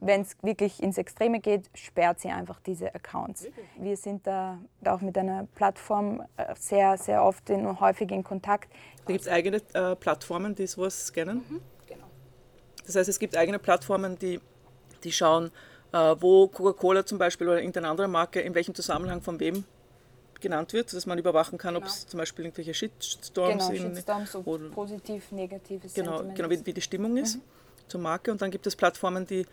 Wenn 0.00 0.22
es 0.22 0.36
wirklich 0.42 0.82
ins 0.82 0.96
Extreme 0.96 1.40
geht, 1.40 1.68
sperrt 1.74 2.20
sie 2.20 2.30
einfach 2.30 2.60
diese 2.60 2.94
Accounts. 2.94 3.46
Wir 3.76 3.96
sind 3.98 4.26
da 4.26 4.58
auch 4.86 5.02
mit 5.02 5.18
einer 5.18 5.46
Plattform 5.54 6.22
äh, 6.38 6.54
sehr, 6.58 6.96
sehr 6.96 7.22
oft 7.22 7.50
und 7.50 7.78
häufig 7.78 8.10
in 8.10 8.24
Kontakt. 8.24 8.72
Da 9.04 9.12
gibt 9.12 9.26
es 9.26 9.28
eigene 9.28 9.60
äh, 9.74 9.94
Plattformen, 9.94 10.54
die 10.54 10.66
sowas 10.66 11.08
scannen? 11.08 11.44
Mhm, 11.48 11.60
genau. 11.86 12.06
Das 12.86 12.96
heißt, 12.96 13.08
es 13.08 13.18
gibt 13.18 13.36
eigene 13.36 13.58
Plattformen, 13.58 14.18
die, 14.18 14.40
die 15.04 15.12
schauen, 15.12 15.50
äh, 15.92 16.16
wo 16.18 16.48
Coca-Cola 16.48 17.04
zum 17.04 17.18
Beispiel 17.18 17.48
oder 17.48 17.58
irgendeine 17.58 17.88
andere 17.88 18.08
Marke 18.08 18.40
in 18.40 18.54
welchem 18.54 18.74
Zusammenhang 18.74 19.20
von 19.20 19.38
wem 19.40 19.64
genannt 20.42 20.72
wird, 20.72 20.92
dass 20.92 21.06
man 21.06 21.18
überwachen 21.18 21.56
kann, 21.56 21.74
genau. 21.74 21.86
ob 21.86 21.90
es 21.90 22.06
zum 22.06 22.18
Beispiel 22.18 22.44
irgendwelche 22.44 22.74
Shitstorms 22.74 23.68
genau, 23.68 23.94
Shitstorms, 23.94 24.32
so 24.32 24.40
oder 24.40 24.68
positiv, 24.68 25.32
negatives 25.32 25.94
genau, 25.94 26.22
genau 26.34 26.50
wie, 26.50 26.66
wie, 26.66 26.72
die 26.74 26.80
Stimmung 26.82 27.16
ist 27.16 27.36
mhm. 27.36 27.42
zur 27.88 28.00
Marke. 28.00 28.30
Und 28.30 28.42
dann 28.42 28.50
gibt 28.50 28.66
es 28.66 28.76
Plattformen, 28.76 29.26
die 29.26 29.46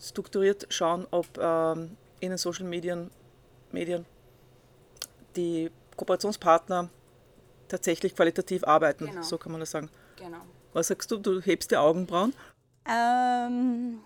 strukturiert 0.00 0.66
schauen, 0.68 1.06
ob 1.10 1.26
ähm, 1.38 1.96
in 2.20 2.30
den 2.30 2.38
Social 2.38 2.66
Medien, 2.66 3.10
Medien 3.72 4.04
die 5.36 5.70
Kooperationspartner 5.96 6.90
tatsächlich 7.68 8.14
qualitativ 8.14 8.64
arbeiten. 8.64 9.06
Genau. 9.06 9.22
So 9.22 9.38
kann 9.38 9.52
man 9.52 9.60
das 9.60 9.70
sagen. 9.70 9.88
Genau. 10.16 10.38
Was 10.72 10.88
sagst 10.88 11.10
du? 11.10 11.16
Du 11.16 11.40
hebst 11.40 11.70
die 11.70 11.76
Augenbrauen? 11.76 12.34
Ähm, 12.86 14.00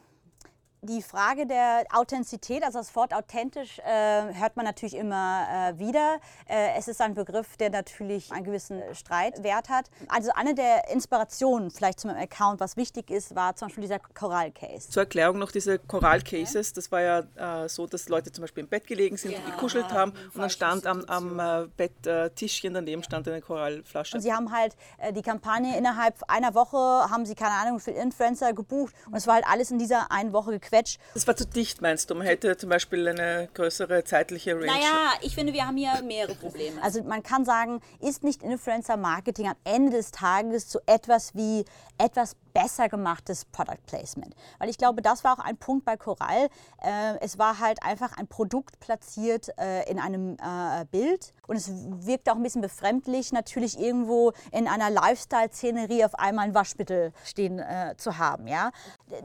die 0.83 1.01
Frage 1.01 1.47
der 1.47 1.85
Authentizität, 1.93 2.65
also 2.65 2.79
das 2.79 2.95
Wort 2.97 3.15
authentisch, 3.15 3.79
äh, 3.79 4.35
hört 4.35 4.57
man 4.57 4.65
natürlich 4.65 4.97
immer 4.97 5.47
äh, 5.49 5.79
wieder. 5.79 6.19
Äh, 6.49 6.77
es 6.77 6.89
ist 6.89 7.01
ein 7.01 7.15
Begriff, 7.15 7.57
der 7.57 7.71
natürlich 7.71 8.33
einen 8.33 8.45
gewissen 8.45 8.83
Streitwert 8.93 9.69
hat. 9.69 9.91
Also 10.09 10.33
eine 10.35 10.57
der 10.57 10.91
Inspirationen 10.91 11.71
vielleicht 11.71 12.01
zu 12.01 12.09
meinem 12.09 12.21
Account, 12.21 12.59
was 12.59 12.77
wichtig 12.77 13.11
ist, 13.11 13.37
war 13.37 13.55
zum 13.55 13.69
Beispiel 13.69 13.83
dieser 13.83 14.01
Choral-Case. 14.01 14.91
Zur 14.91 15.05
Erklärung 15.05 15.39
noch 15.39 15.53
diese 15.53 15.79
Choral-Cases. 15.79 16.73
Das 16.73 16.91
war 16.91 17.01
ja 17.01 17.65
äh, 17.65 17.69
so, 17.69 17.87
dass 17.87 18.09
Leute 18.09 18.33
zum 18.33 18.43
Beispiel 18.43 18.65
im 18.65 18.69
Bett 18.69 18.89
gelegen 18.89 19.17
sind 19.17 19.33
ja, 19.33 19.39
gekuschelt 19.39 19.93
haben 19.93 20.12
und 20.35 20.41
dann 20.41 20.51
stand 20.51 20.87
am, 20.87 21.05
am 21.05 21.39
äh, 21.39 21.69
Betttischchen 21.77 22.75
daneben 22.75 23.05
stand 23.05 23.29
eine 23.29 23.41
Choralflasche. 23.41 24.17
Und 24.17 24.23
sie 24.23 24.33
haben 24.33 24.51
halt 24.51 24.75
äh, 24.99 25.12
die 25.12 25.23
Kampagne 25.23 25.79
innerhalb 25.79 26.17
einer 26.27 26.57
Woche, 26.57 26.77
haben 26.77 27.25
sie 27.25 27.37
keine 27.37 27.55
Ahnung, 27.55 27.79
wie 27.79 27.83
viele 27.83 28.03
Influencer 28.03 28.53
gebucht 28.53 28.93
und 29.07 29.15
es 29.15 29.29
war 29.29 29.35
halt 29.35 29.47
alles 29.47 29.71
in 29.71 29.79
dieser 29.79 30.11
einen 30.11 30.33
Woche 30.33 30.51
gequetscht 30.51 30.72
Quetsch. 30.73 30.97
Das 31.12 31.26
war 31.26 31.37
zu 31.37 31.47
dicht, 31.47 31.83
meinst 31.83 32.09
du? 32.09 32.14
Man 32.14 32.26
hätte 32.26 32.57
zum 32.57 32.71
Beispiel 32.71 33.07
eine 33.07 33.49
größere 33.52 34.05
zeitliche 34.05 34.55
Range. 34.55 34.67
Naja, 34.67 35.12
ich 35.21 35.35
finde, 35.35 35.52
wir 35.52 35.67
haben 35.67 35.76
hier 35.76 36.00
mehrere 36.02 36.35
Probleme. 36.35 36.83
Also 36.83 37.02
man 37.02 37.23
kann 37.23 37.45
sagen, 37.45 37.81
ist 38.00 38.25
nicht 38.25 38.43
Influencer-Marketing 38.43 39.49
am 39.49 39.57
Ende 39.64 39.99
des 39.99 40.12
Tages 40.12 40.73
so 40.73 40.81
etwas 40.87 41.35
wie 41.35 41.67
etwas 41.99 42.37
besser 42.52 42.88
gemachtes 42.88 43.45
Product 43.47 43.79
Placement. 43.87 44.35
Weil 44.59 44.69
ich 44.69 44.79
glaube, 44.79 45.02
das 45.02 45.25
war 45.25 45.38
auch 45.38 45.45
ein 45.45 45.57
Punkt 45.57 45.85
bei 45.85 45.97
Coral. 45.97 46.49
Äh, 46.83 47.19
es 47.21 47.38
war 47.38 47.59
halt 47.59 47.83
einfach 47.83 48.17
ein 48.17 48.26
Produkt 48.26 48.81
platziert 48.81 49.49
äh, 49.59 49.88
in 49.91 49.99
einem 49.99 50.37
äh, 50.37 50.85
Bild 50.91 51.33
und 51.47 51.57
es 51.57 51.71
wirkt 51.73 52.29
auch 52.31 52.37
ein 52.37 52.43
bisschen 52.43 52.62
befremdlich, 52.62 53.33
natürlich 53.33 53.79
irgendwo 53.79 54.33
in 54.52 54.69
einer 54.69 54.91
Lifestyle-Szenerie 54.91 56.05
auf 56.05 56.14
einmal 56.14 56.47
ein 56.47 56.55
Waschmittel 56.55 57.12
stehen 57.25 57.62
zu 57.97 58.19
haben. 58.19 58.47
Ja? 58.47 58.71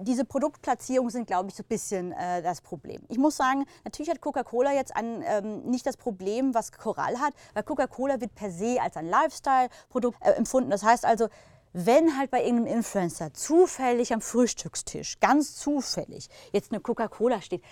Diese 0.02 0.26
Produktplatzierungen 0.26 1.10
sind, 1.12 1.28
glaube 1.28 1.50
ich, 1.50 1.56
so 1.56 1.64
ein 1.64 1.68
bisschen 1.68 2.12
äh, 2.12 2.42
das 2.42 2.62
Problem. 2.62 3.02
Ich 3.10 3.18
muss 3.18 3.38
sagen, 3.38 3.66
natürlich 3.84 4.10
hat 4.10 4.22
Coca-Cola 4.22 4.74
jetzt 4.74 4.96
ein, 4.96 5.24
ähm, 5.26 5.64
nicht 5.64 5.86
das 5.86 5.98
Problem, 5.98 6.54
was 6.54 6.72
Coral 6.72 7.20
hat, 7.20 7.34
weil 7.54 7.64
Coca-Cola 7.64 8.22
wird 8.22 8.36
per 8.36 8.52
se 8.52 8.78
als 8.82 8.96
ein 8.98 9.08
Lifestyle-Produkt 9.08 10.22
äh, 10.22 10.32
empfunden. 10.32 10.70
Das 10.70 10.84
heißt 10.84 11.06
also, 11.06 11.30
wenn 11.74 12.18
halt 12.18 12.32
bei 12.32 12.44
irgendeinem 12.44 12.78
Influencer 12.78 13.34
zufällig 13.34 14.14
am 14.14 14.22
Frühstückstisch, 14.22 15.20
ganz 15.20 15.56
zufällig, 15.56 16.30
jetzt 16.52 16.72
eine 16.72 16.82
Coca-Cola 16.82 17.42
steht, 17.42 17.64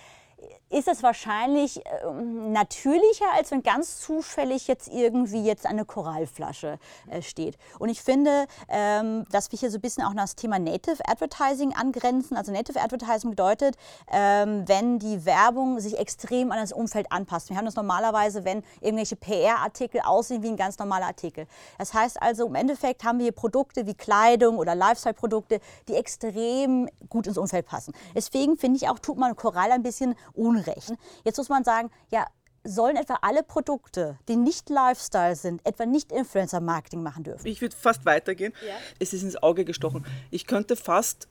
ist 0.69 0.87
es 0.87 1.03
wahrscheinlich 1.03 1.85
äh, 1.85 2.11
natürlicher, 2.11 3.25
als 3.35 3.51
wenn 3.51 3.63
ganz 3.63 3.99
zufällig 4.01 4.67
jetzt 4.67 4.87
irgendwie 4.87 5.43
jetzt 5.43 5.65
eine 5.65 5.85
Korallflasche 5.85 6.79
äh, 7.09 7.21
steht. 7.21 7.57
Und 7.79 7.89
ich 7.89 8.01
finde, 8.01 8.47
ähm, 8.67 9.25
dass 9.31 9.51
wir 9.51 9.59
hier 9.59 9.71
so 9.71 9.77
ein 9.77 9.81
bisschen 9.81 10.03
auch 10.03 10.13
noch 10.13 10.23
das 10.23 10.35
Thema 10.35 10.59
Native 10.59 10.97
Advertising 11.07 11.73
angrenzen. 11.73 12.35
Also 12.35 12.51
Native 12.51 12.81
Advertising 12.81 13.29
bedeutet, 13.29 13.75
ähm, 14.11 14.67
wenn 14.67 14.99
die 14.99 15.25
Werbung 15.25 15.79
sich 15.79 15.97
extrem 15.97 16.51
an 16.51 16.59
das 16.59 16.73
Umfeld 16.73 17.11
anpasst. 17.11 17.49
Wir 17.49 17.57
haben 17.57 17.65
das 17.65 17.75
normalerweise, 17.75 18.43
wenn 18.43 18.63
irgendwelche 18.81 19.15
PR-Artikel 19.15 20.01
aussehen 20.01 20.43
wie 20.43 20.49
ein 20.49 20.57
ganz 20.57 20.77
normaler 20.79 21.05
Artikel. 21.07 21.47
Das 21.77 21.93
heißt 21.93 22.21
also, 22.21 22.47
im 22.47 22.55
Endeffekt 22.55 23.03
haben 23.03 23.19
wir 23.19 23.25
hier 23.25 23.31
Produkte 23.31 23.85
wie 23.85 23.93
Kleidung 23.93 24.57
oder 24.57 24.75
Lifestyle-Produkte, 24.75 25.59
die 25.87 25.93
extrem 25.93 26.89
gut 27.09 27.27
ins 27.27 27.37
Umfeld 27.37 27.65
passen. 27.65 27.93
Deswegen 28.15 28.57
finde 28.57 28.77
ich 28.77 28.89
auch, 28.89 28.99
tut 28.99 29.17
man 29.17 29.35
Korall 29.35 29.71
ein 29.71 29.83
bisschen 29.83 30.15
Unrecht. 30.35 30.93
Jetzt 31.23 31.37
muss 31.37 31.49
man 31.49 31.63
sagen, 31.63 31.89
ja, 32.11 32.25
sollen 32.63 32.97
etwa 32.97 33.19
alle 33.21 33.43
Produkte, 33.43 34.17
die 34.27 34.35
nicht 34.35 34.69
Lifestyle 34.69 35.35
sind, 35.35 35.65
etwa 35.65 35.85
nicht 35.85 36.11
Influencer-Marketing 36.11 37.03
machen 37.03 37.23
dürfen? 37.23 37.47
Ich 37.47 37.61
würde 37.61 37.75
fast 37.75 38.05
weitergehen. 38.05 38.53
Ja. 38.65 38.75
Es 38.99 39.13
ist 39.13 39.23
ins 39.23 39.41
Auge 39.41 39.65
gestochen. 39.65 40.05
Ich 40.31 40.47
könnte 40.47 40.75
fast 40.75 41.27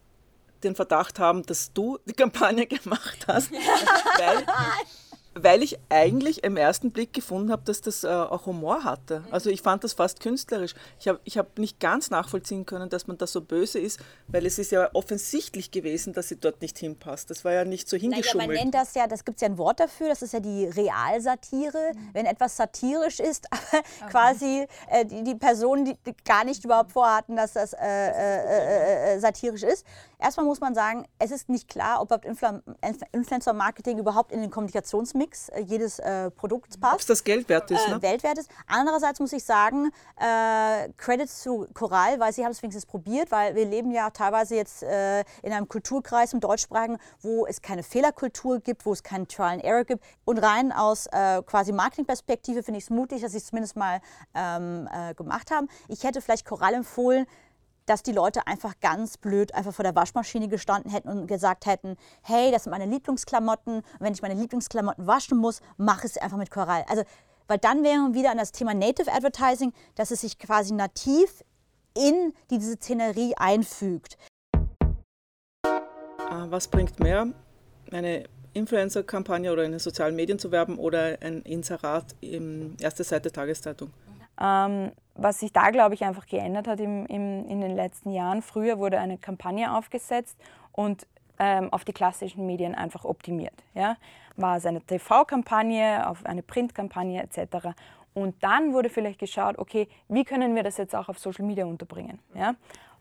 den 0.63 0.75
Verdacht 0.75 1.19
haben, 1.19 1.43
dass 1.45 1.73
du 1.73 1.99
die 2.07 2.13
Kampagne 2.13 2.67
gemacht 2.67 3.27
hast, 3.27 3.53
weil 3.53 4.47
weil 5.35 5.63
ich 5.63 5.79
eigentlich 5.89 6.45
im 6.45 6.57
ersten 6.57 6.91
Blick 6.93 7.13
gefunden 7.13 7.51
habe, 7.51 7.63
dass 7.65 7.81
das 7.81 8.05
äh, 8.05 8.09
auch 8.09 8.47
Humor 8.47 8.85
hatte. 8.85 9.25
Also 9.31 9.51
ich 9.51 9.63
fand 9.63 9.83
das 9.83 9.93
fast 9.93 10.21
künstlerisch. 10.21 10.75
Ich 11.01 11.09
habe 11.09 11.21
ich 11.25 11.39
hab 11.39 11.59
nicht 11.59 11.81
ganz 11.81 12.11
nachvollziehen 12.11 12.67
können, 12.67 12.89
dass 12.89 13.07
man 13.07 13.19
da 13.19 13.27
so 13.27 13.41
böse 13.41 13.79
ist, 13.79 14.01
weil 14.29 14.47
es 14.47 14.59
ist 14.59 14.71
ja 14.71 14.89
offensichtlich 14.93 15.71
gewesen, 15.71 16.13
dass 16.13 16.29
sie 16.29 16.37
dort 16.37 16.63
nicht 16.63 16.79
hinpasst. 16.79 17.31
Das 17.31 17.45
war 17.45 17.53
ja 17.53 17.65
nicht 17.65 17.89
so 17.89 17.97
hingeschummelt. 17.97 18.49
Naja, 18.49 18.59
man 18.59 18.65
nennt 18.65 18.75
das 18.75 18.95
ja, 18.95 19.07
das 19.07 19.25
gibt 19.25 19.39
es 19.39 19.43
ja 19.43 19.49
ein 19.49 19.59
Wort 19.59 19.81
dafür, 19.81 20.09
das 20.09 20.23
ist 20.23 20.33
ja 20.33 20.41
die 20.41 20.67
Realsatire. 20.67 21.93
Mhm. 21.95 22.11
Wenn 22.13 22.27
etwas 22.27 22.57
satirisch 22.57 23.21
ist, 23.21 23.47
aber 23.51 23.85
okay. 24.01 24.11
quasi 24.11 24.67
äh, 24.91 25.05
die, 25.05 25.25
die 25.25 25.35
Personen, 25.35 25.85
die, 25.85 25.97
die, 26.07 26.15
gar 26.25 26.45
nicht 26.45 26.65
überhaupt 26.65 26.93
vorhatten, 26.93 27.37
dass 27.37 27.55
das 27.55 27.73
äh, 27.73 27.79
äh, 27.79 29.13
äh, 29.13 29.15
äh 29.15 29.19
satirisch 29.19 29.63
ist. 29.63 29.85
Erstmal 30.19 30.47
muss 30.47 30.61
man 30.61 30.75
sagen, 30.75 31.07
es 31.19 31.31
ist 31.31 31.49
nicht 31.49 31.69
klar, 31.69 32.01
ob 32.01 32.25
Influencer-Marketing 32.25 33.99
überhaupt 33.99 34.33
in 34.33 34.41
den 34.41 34.51
Kommunikationsmix 34.51 35.25
Mix 35.25 35.49
äh, 35.49 35.61
jedes 35.61 35.99
äh, 35.99 36.31
Produkts 36.31 36.79
passt. 36.79 36.95
Ob 36.95 37.01
es 37.01 37.07
das 37.07 37.25
Geld 37.25 37.49
wert 37.49 37.71
ist, 37.71 37.89
ne? 37.89 37.97
Äh, 37.97 38.03
Welt 38.03 38.23
wert 38.23 38.39
ist. 38.39 38.51
Andererseits 38.67 39.21
muss 39.21 39.33
ich 39.33 39.45
sagen, 39.45 39.91
äh, 40.17 40.89
Credits 40.97 41.43
zu 41.43 41.67
Choral, 41.75 42.21
weil 42.21 42.33
sie 42.33 42.45
haben 42.45 42.53
es 42.53 42.63
wenigstens 42.63 42.87
probiert, 42.87 43.31
weil 43.31 43.55
wir 43.55 43.65
leben 43.65 43.91
ja 43.91 44.11
teilweise 44.11 44.55
jetzt 44.55 44.83
äh, 44.83 45.21
in 45.43 45.53
einem 45.53 45.69
Kulturkreis 45.69 46.33
im 46.33 46.41
Deutschsprachigen, 46.41 46.99
wo 47.21 47.47
es 47.47 47.63
keine 47.63 47.83
Fehlerkultur 47.83 48.61
gibt, 48.61 48.87
wo 48.87 48.93
es 48.93 49.03
keinen 49.03 49.27
Trial 49.29 49.55
and 49.55 49.65
Error 49.65 49.85
gibt. 49.85 50.05
Und 50.25 50.39
rein 50.39 50.73
aus 50.73 51.07
äh, 51.07 51.43
quasi 51.43 51.73
Marketingperspektive 51.73 52.63
finde 52.63 52.79
ich 52.79 52.85
es 52.85 52.91
mutig, 52.91 53.23
dass 53.23 53.33
sie 53.33 53.39
es 53.39 53.47
zumindest 53.47 53.77
mal 53.77 54.01
ähm, 54.35 54.89
gemacht 55.17 55.51
haben. 55.51 55.69
Ich 55.89 56.05
hätte 56.05 56.21
vielleicht 56.21 56.47
Choral 56.47 56.75
empfohlen, 56.75 57.27
dass 57.87 58.03
die 58.03 58.13
Leute 58.13 58.47
einfach 58.47 58.75
ganz 58.81 59.19
blöd 59.19 59.55
einfach 59.55 59.75
vor 59.75 59.83
der 59.83 59.95
Waschmaschine 59.95 60.49
gestanden 60.49 60.91
hätten 60.91 61.09
und 61.09 61.27
gesagt 61.27 61.67
hätten, 61.67 61.97
hey, 62.23 62.51
das 62.51 62.65
sind 62.65 62.71
meine 62.71 62.87
Lieblingsklamotten. 62.87 63.77
Und 63.77 64.01
wenn 64.01 64.13
ich 64.13 64.23
meine 64.23 64.41
Lieblingsklamotten 64.41 65.07
waschen 65.07 65.39
muss, 65.39 65.61
mache 65.77 66.07
ich 66.07 66.13
es 66.13 66.19
einfach 66.19 66.39
mit 66.39 66.51
Korall. 66.51 66.85
Also, 66.89 67.03
weil 67.47 67.59
dann 67.59 67.85
wären 67.85 68.13
wir 68.13 68.21
wieder 68.21 68.31
an 68.31 68.39
das 68.39 68.53
Thema 68.53 68.73
Native 68.73 69.13
Advertising, 69.13 69.73
dass 69.97 70.11
es 70.11 70.23
sich 70.23 70.39
quasi 70.39 70.73
nativ 70.73 71.45
in 71.97 72.33
diese 72.51 72.75
Szenerie 72.75 73.35
einfügt. 73.37 74.17
Ah, 75.65 76.47
was 76.49 76.69
bringt 76.69 76.99
mehr? 77.01 77.29
Eine 77.93 78.25
Influencer-Kampagne 78.55 79.53
oder 79.53 79.65
in 79.65 79.73
den 79.73 79.81
sozialen 79.81 80.17
Medien 80.17 80.39
zu 80.39 80.51
werben 80.51 80.79
oder 80.79 81.19
ein 81.21 81.43
Inserat 81.43 82.17
im 82.21 82.77
erste 82.81 83.05
Seite 83.05 83.31
Tageszeitung? 83.31 83.93
Ähm, 84.41 84.93
was 85.15 85.41
sich 85.41 85.53
da, 85.53 85.71
glaube 85.71 85.95
ich, 85.95 86.05
einfach 86.05 86.27
geändert 86.27 86.67
hat 86.67 86.81
im, 86.81 87.07
im, 87.07 87.47
in 87.47 87.61
den 87.61 87.75
letzten 87.77 88.11
Jahren. 88.11 88.43
Früher 88.43 88.79
wurde 88.79 88.99
eine 88.99 89.17
Kampagne 89.17 89.73
aufgesetzt 89.77 90.37
und 90.73 91.07
ähm, 91.39 91.73
auf 91.73 91.85
die 91.85 91.93
klassischen 91.93 92.47
Medien 92.47 92.75
einfach 92.75 93.05
optimiert. 93.05 93.55
Ja? 93.75 93.97
War 94.37 94.57
es 94.57 94.67
eine 94.67 94.81
TV-Kampagne, 94.81 96.09
auf 96.09 96.25
eine 96.27 96.43
Printkampagne 96.43 97.23
etc. 97.23 97.69
Und 98.13 98.43
dann 98.43 98.73
wurde 98.73 98.91
vielleicht 98.91 99.19
geschaut, 99.19 99.59
okay, 99.59 99.89
wie 100.09 100.25
können 100.25 100.55
wir 100.55 100.63
das 100.63 100.77
jetzt 100.77 100.95
auch 100.95 101.09
auf 101.09 101.19
Social 101.19 101.45
Media 101.45 101.65
unterbringen? 101.65 102.19
Ja? 102.35 102.55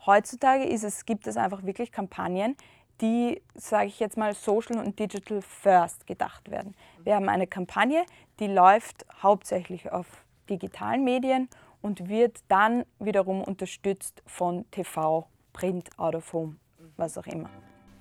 Heutzutage 0.06 0.64
ist 0.64 0.84
es, 0.84 1.06
gibt 1.06 1.26
es 1.26 1.36
einfach 1.36 1.64
wirklich 1.64 1.90
Kampagnen, 1.90 2.56
die, 3.00 3.42
sage 3.54 3.86
ich 3.86 3.98
jetzt 3.98 4.16
mal, 4.16 4.34
social 4.34 4.78
und 4.78 4.98
digital 4.98 5.42
first 5.42 6.06
gedacht 6.06 6.50
werden. 6.50 6.74
Wir 7.02 7.16
haben 7.16 7.28
eine 7.28 7.46
Kampagne, 7.46 8.04
die 8.38 8.46
läuft 8.46 9.04
hauptsächlich 9.22 9.90
auf 9.90 10.23
digitalen 10.48 11.04
Medien 11.04 11.48
und 11.82 12.08
wird 12.08 12.38
dann 12.48 12.84
wiederum 12.98 13.42
unterstützt 13.42 14.22
von 14.26 14.64
TV, 14.70 15.26
Print, 15.52 15.90
Out 15.98 16.14
of 16.14 16.32
Home, 16.32 16.56
was 16.96 17.18
auch 17.18 17.26
immer. 17.26 17.50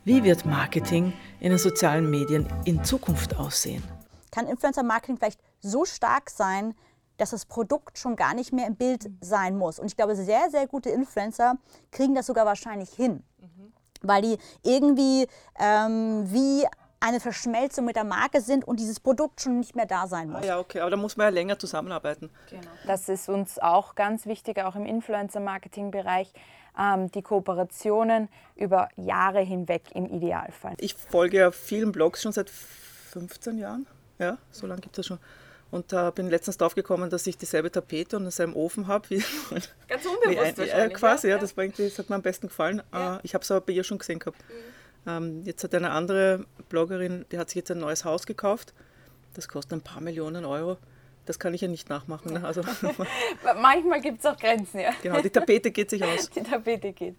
Wie 0.05 0.23
wird 0.23 0.45
Marketing 0.45 1.13
in 1.39 1.49
den 1.49 1.57
sozialen 1.57 2.09
Medien 2.09 2.47
in 2.65 2.83
Zukunft 2.83 3.37
aussehen? 3.37 3.83
Kann 4.31 4.47
Influencer-Marketing 4.47 5.17
vielleicht 5.17 5.39
so 5.61 5.85
stark 5.85 6.29
sein, 6.29 6.75
dass 7.17 7.29
das 7.29 7.45
Produkt 7.45 7.97
schon 7.97 8.15
gar 8.15 8.33
nicht 8.33 8.51
mehr 8.51 8.67
im 8.67 8.75
Bild 8.75 9.09
sein 9.21 9.57
muss? 9.57 9.79
Und 9.79 9.85
ich 9.85 9.95
glaube, 9.95 10.15
sehr, 10.15 10.49
sehr 10.49 10.67
gute 10.67 10.89
Influencer 10.89 11.57
kriegen 11.91 12.15
das 12.15 12.25
sogar 12.25 12.45
wahrscheinlich 12.45 12.89
hin, 12.89 13.23
mhm. 13.39 13.73
weil 14.01 14.21
die 14.21 14.37
irgendwie 14.63 15.27
ähm, 15.59 16.25
wie 16.31 16.65
eine 17.03 17.19
Verschmelzung 17.19 17.83
mit 17.83 17.97
der 17.97 18.05
Marke 18.05 18.39
sind 18.39 18.65
und 18.65 18.79
dieses 18.79 19.01
Produkt 19.01 19.41
schon 19.41 19.59
nicht 19.59 19.75
mehr 19.75 19.85
da 19.85 20.07
sein 20.07 20.29
muss. 20.29 20.41
Ah 20.43 20.45
ja, 20.45 20.59
okay, 20.59 20.79
aber 20.79 20.91
da 20.91 20.95
muss 20.95 21.17
man 21.17 21.25
ja 21.25 21.31
länger 21.31 21.59
zusammenarbeiten. 21.59 22.29
Genau. 22.49 22.63
Das 22.87 23.09
ist 23.09 23.27
uns 23.27 23.59
auch 23.59 23.95
ganz 23.95 24.25
wichtig, 24.25 24.63
auch 24.63 24.77
im 24.77 24.85
Influencer-Marketing-Bereich, 24.85 26.31
ähm, 26.79 27.11
die 27.11 27.21
Kooperationen 27.21 28.29
über 28.55 28.87
Jahre 28.95 29.41
hinweg 29.41 29.83
im 29.93 30.05
Idealfall. 30.05 30.75
Ich 30.79 30.93
folge 30.95 31.39
ja 31.39 31.51
vielen 31.51 31.91
Blogs 31.91 32.21
schon 32.21 32.31
seit 32.31 32.49
15 32.49 33.57
Jahren. 33.57 33.85
Ja, 34.17 34.37
so 34.51 34.65
lange 34.65 34.79
gibt 34.79 34.97
es 34.97 35.05
schon. 35.05 35.19
Und 35.71 35.91
da 35.91 36.09
bin 36.11 36.29
letztens 36.29 36.57
drauf 36.57 36.73
gekommen, 36.73 37.09
dass 37.09 37.27
ich 37.27 37.37
dieselbe 37.37 37.69
Tapete 37.69 38.15
und 38.15 38.23
denselben 38.23 38.53
Ofen 38.53 38.87
habe. 38.87 39.09
Ganz 39.89 40.05
unbewusst 40.05 40.57
nee, 40.57 40.69
äh, 40.69 40.89
Quasi, 40.89 41.27
ja, 41.27 41.37
das, 41.37 41.57
war 41.57 41.65
irgendwie, 41.65 41.89
das 41.89 41.99
hat 41.99 42.09
mir 42.09 42.15
am 42.15 42.21
besten 42.21 42.47
gefallen. 42.47 42.81
Ja. 42.93 43.17
Äh, 43.17 43.19
ich 43.23 43.33
habe 43.33 43.41
es 43.41 43.51
aber 43.51 43.59
bei 43.61 43.73
ihr 43.73 43.83
schon 43.83 43.97
gesehen 43.97 44.19
gehabt. 44.19 44.37
Mhm. 44.47 44.82
Ähm, 45.05 45.43
jetzt 45.43 45.63
hat 45.63 45.75
eine 45.75 45.91
andere 45.91 46.45
Bloggerin, 46.69 47.25
die 47.31 47.37
hat 47.37 47.49
sich 47.49 47.57
jetzt 47.57 47.71
ein 47.71 47.79
neues 47.79 48.05
Haus 48.05 48.25
gekauft. 48.25 48.73
Das 49.33 49.47
kostet 49.47 49.73
ein 49.73 49.81
paar 49.81 50.01
Millionen 50.01 50.45
Euro. 50.45 50.77
Das 51.25 51.39
kann 51.39 51.53
ich 51.53 51.61
ja 51.61 51.67
nicht 51.67 51.89
nachmachen. 51.89 52.33
Ne? 52.33 52.43
Also, 52.45 52.61
Manchmal 53.61 54.01
gibt 54.01 54.19
es 54.19 54.25
auch 54.25 54.37
Grenzen, 54.37 54.81
ja. 54.81 54.91
Genau, 55.01 55.21
die 55.21 55.29
Tapete 55.29 55.71
geht 55.71 55.89
sich 55.89 56.03
aus. 56.03 56.29
Die 56.35 56.43
Tapete 56.43 56.91
geht. 56.91 57.15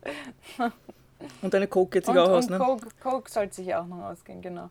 Und 1.41 1.55
eine 1.55 1.67
Coke 1.67 1.99
geht 1.99 2.07
sich 2.07 2.14
und, 2.14 2.21
auch 2.21 2.29
aus. 2.29 2.45
Und 2.47 2.53
ne? 2.53 2.59
Coke, 2.59 2.88
Coke 3.03 3.31
sollte 3.31 3.55
sich 3.55 3.75
auch 3.75 3.87
noch 3.87 4.05
ausgehen, 4.05 4.43
genau. 4.43 4.69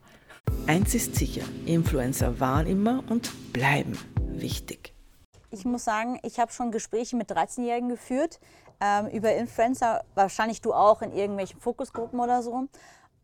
Eins 0.68 0.94
ist 0.94 1.16
sicher, 1.16 1.44
Influencer 1.66 2.40
waren 2.40 2.68
immer 2.68 3.04
und 3.10 3.32
bleiben 3.54 3.98
wichtig. 4.18 4.94
Ich 5.50 5.66
muss 5.66 5.84
sagen, 5.84 6.20
ich 6.24 6.40
habe 6.40 6.52
schon 6.52 6.72
Gespräche 6.72 7.16
mit 7.16 7.32
13-Jährigen 7.32 7.90
geführt 7.90 8.40
ähm, 8.80 9.08
über 9.08 9.34
Influencer, 9.34 10.04
wahrscheinlich 10.16 10.62
du 10.62 10.74
auch 10.74 11.02
in 11.02 11.12
irgendwelchen 11.14 11.60
Fokusgruppen 11.60 12.20
oder 12.20 12.44
so. 12.44 12.68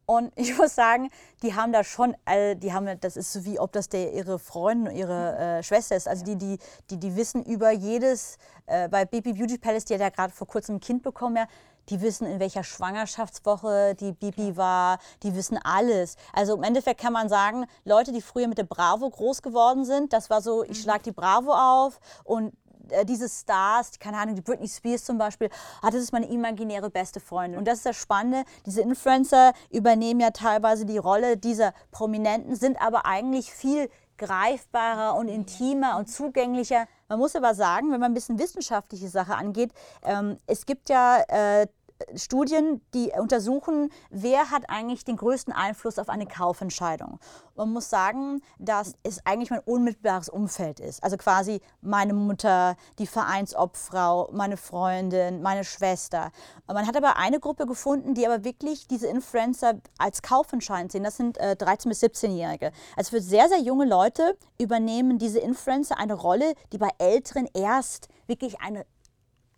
Und 0.10 0.34
ich 0.38 0.58
muss 0.58 0.74
sagen, 0.74 1.12
die 1.44 1.54
haben 1.54 1.72
da 1.72 1.84
schon, 1.84 2.16
äh, 2.26 2.56
die 2.56 2.74
haben, 2.74 3.00
das 3.00 3.16
ist 3.16 3.32
so 3.32 3.46
wie 3.46 3.60
ob 3.60 3.72
das 3.72 3.90
der, 3.90 4.12
ihre 4.14 4.40
Freundin, 4.40 4.96
ihre 4.96 5.38
äh, 5.38 5.64
Schwester 5.64 5.96
ist. 5.96 6.08
Also 6.08 6.26
die, 6.26 6.36
die, 6.36 6.58
die, 6.90 6.98
die 6.98 7.16
wissen 7.16 7.44
über 7.44 7.70
jedes, 7.70 8.40
äh, 8.66 8.90
bei 8.90 9.06
Baby 9.06 9.34
Beauty 9.34 9.60
Palace, 9.60 9.86
die 9.86 9.94
hat 9.94 10.02
ja 10.02 10.10
gerade 10.10 10.34
vor 10.34 10.48
kurzem 10.48 10.78
ein 10.78 10.80
Kind 10.80 11.04
bekommen, 11.04 11.36
ja, 11.36 11.46
die 11.90 12.02
wissen, 12.02 12.26
in 12.26 12.40
welcher 12.40 12.64
Schwangerschaftswoche 12.64 13.96
die 13.96 14.12
Bibi 14.12 14.58
war, 14.58 14.98
die 15.22 15.36
wissen 15.36 15.60
alles. 15.64 16.16
Also 16.34 16.56
im 16.56 16.64
Endeffekt 16.64 17.02
kann 17.02 17.14
man 17.14 17.30
sagen, 17.30 17.66
Leute, 17.84 18.12
die 18.12 18.22
früher 18.22 18.48
mit 18.48 18.58
der 18.58 18.64
Bravo 18.64 19.10
groß 19.10 19.44
geworden 19.44 19.86
sind, 19.86 20.12
das 20.14 20.32
war 20.32 20.42
so, 20.42 20.64
ich 20.64 20.70
mhm. 20.70 20.74
schlag 20.76 21.04
die 21.04 21.12
Bravo 21.12 21.54
auf 21.54 22.00
und 22.24 22.54
äh, 22.92 23.06
diese 23.06 23.30
Stars, 23.30 24.00
keine 24.00 24.18
Ahnung, 24.18 24.36
die 24.36 24.42
Britney 24.42 24.68
Spears 24.68 25.04
zum 25.04 25.18
Beispiel, 25.18 25.50
ah, 25.82 25.90
das 25.90 26.02
ist 26.02 26.12
meine 26.12 26.30
imaginäre 26.30 26.90
beste 26.90 27.20
Freundin. 27.20 27.60
Und 27.60 27.68
das 27.68 27.80
ist 27.80 27.86
das 27.86 27.98
Spannende, 27.98 28.44
diese 28.66 28.82
Influencer 28.82 29.54
übernehmen 29.70 30.20
ja 30.20 30.32
teilweise 30.32 30.86
die 30.86 30.98
Rolle 30.98 31.38
dieser 31.38 31.74
Prominenten, 31.92 32.56
sind 32.56 32.82
aber 32.82 33.06
eigentlich 33.06 33.52
viel 33.52 33.90
greifbarer 34.18 35.16
und 35.16 35.30
intimer 35.30 35.98
und 35.98 36.08
zugänglicher. 36.08 36.88
Man 37.08 37.18
muss 37.18 37.36
aber 37.36 37.56
sagen, 37.56 37.92
wenn 37.92 38.00
man 38.00 38.12
ein 38.12 38.14
bisschen 38.14 38.38
wissenschaftliche 38.38 39.10
Sache 39.10 39.36
angeht, 39.36 39.72
ähm, 40.04 40.38
es 40.46 40.66
gibt 40.66 40.90
ja 40.90 41.24
äh, 41.28 41.68
Studien, 42.16 42.82
die 42.94 43.12
untersuchen, 43.18 43.92
wer 44.10 44.52
hat 44.52 44.70
eigentlich 44.70 45.04
den 45.04 45.18
größten 45.18 45.54
Einfluss 45.54 46.00
auf 46.00 46.10
eine 46.10 46.26
Kaufentscheidung. 46.26 47.20
Man 47.56 47.74
muss 47.74 47.90
sagen, 47.90 48.42
dass 48.58 48.94
es 49.04 49.26
eigentlich 49.26 49.50
mein 49.50 49.60
unmittelbares 49.60 50.30
Umfeld 50.30 50.80
ist. 50.80 51.04
Also 51.04 51.18
quasi 51.18 51.62
meine 51.82 52.14
Mutter, 52.14 52.76
die 53.00 53.08
Vereinsobfrau, 53.08 54.30
meine 54.32 54.58
Freundin, 54.58 55.42
meine 55.42 55.64
Schwester. 55.64 56.32
Man 56.68 56.88
hat 56.88 56.96
aber 56.96 57.18
eine 57.18 57.40
Gruppe 57.40 57.66
gefunden, 57.66 58.14
die 58.14 58.26
aber 58.26 58.44
wirklich 58.44 58.88
diese 58.88 59.08
Influencer 59.08 59.80
als 59.98 60.22
kaufentscheidend 60.22 60.92
sehen. 60.92 61.04
Das 61.04 61.18
sind 61.18 61.38
äh, 61.38 61.56
13- 61.60 61.90
bis 61.90 62.02
17-Jährige. 62.02 62.72
Also 62.96 63.12
für 63.12 63.22
sehr, 63.22 63.50
sehr 63.50 63.60
junge 63.60 63.86
Leute 63.86 64.38
übernehmen 64.60 65.18
diese 65.18 65.40
Influencer 65.40 65.98
eine 65.98 66.14
Rolle, 66.14 66.54
die 66.72 66.78
bei 66.78 66.90
Älteren 66.98 67.48
erst 67.54 68.08
wirklich 68.28 68.62
eine 68.62 68.86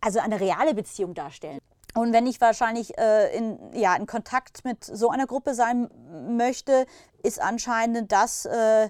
also 0.02 0.20
eine 0.20 0.40
reale 0.40 0.74
Beziehung 0.74 1.14
darstellen. 1.14 1.60
Und 1.94 2.14
wenn 2.14 2.26
ich 2.26 2.40
wahrscheinlich 2.40 2.98
äh, 2.98 3.36
in, 3.36 3.60
ja, 3.74 3.96
in 3.96 4.06
Kontakt 4.06 4.64
mit 4.64 4.84
so 4.84 5.10
einer 5.10 5.28
Gruppe 5.28 5.54
sein 5.54 5.90
möchte, 6.30 6.86
ist 7.24 7.42
anscheinend 7.42 8.12
das 8.12 8.46
äh, 8.46 8.90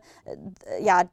ja, 0.80 1.04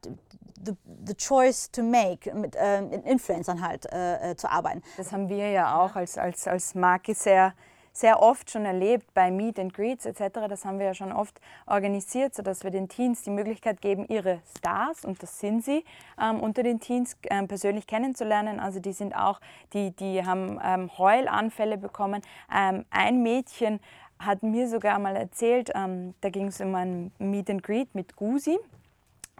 the, 0.65 0.77
the 1.07 1.15
choice 1.15 1.71
to 1.71 1.83
make, 1.83 2.33
mit 2.35 2.57
äh, 2.57 2.81
Influencern 2.81 3.63
halt 3.63 3.87
äh, 3.93 4.31
äh, 4.33 4.37
zu 4.37 4.51
arbeiten. 4.51 4.83
Das 4.97 5.13
haben 5.13 5.29
wir 5.29 5.51
ja 5.51 5.79
auch 5.79 5.97
als, 5.97 6.19
als, 6.19 6.47
als 6.47 6.75
Marke 6.75 7.15
sehr 7.15 7.55
sehr 7.99 8.23
oft 8.23 8.51
schon 8.51 8.65
erlebt 8.65 9.13
bei 9.15 9.31
Meet 9.31 9.59
and 9.59 9.75
Greets 9.75 10.07
etc. 10.07 10.47
Das 10.49 10.65
haben 10.65 10.79
wir 10.79 10.87
ja 10.87 10.95
schon 10.95 11.13
oft 11.13 11.41
organisiert, 11.67 12.35
sodass 12.35 12.63
wir 12.63 12.71
den 12.71 12.89
Teens 12.89 13.23
die 13.23 13.31
Möglichkeit 13.31 13.81
geben, 13.81 14.07
ihre 14.09 14.41
Stars, 14.57 15.05
und 15.05 15.23
das 15.23 15.41
sind 15.41 15.65
sie, 15.65 15.85
ähm, 16.21 16.41
unter 16.41 16.63
den 16.63 16.79
Teens 16.79 17.17
ähm, 17.25 17.49
persönlich 17.49 17.87
kennenzulernen. 17.87 18.61
Also 18.61 18.79
die 18.79 18.93
sind 18.93 19.17
auch, 19.17 19.41
die, 19.73 19.91
die 19.91 20.25
haben 20.25 20.61
ähm, 20.65 20.91
Heulanfälle 20.97 21.77
bekommen. 21.77 22.23
Ähm, 22.55 22.85
ein 22.91 23.23
Mädchen 23.23 23.81
hat 24.21 24.43
mir 24.43 24.69
sogar 24.69 24.99
mal 24.99 25.17
erzählt, 25.17 25.71
ähm, 25.75 26.15
da 26.21 26.31
ging 26.31 26.49
es 26.49 26.61
um 26.61 26.75
ein 26.75 27.13
Meet 27.19 27.51
and 27.51 27.63
Greet 27.63 27.95
mit 27.95 28.17
Gusi 28.17 28.59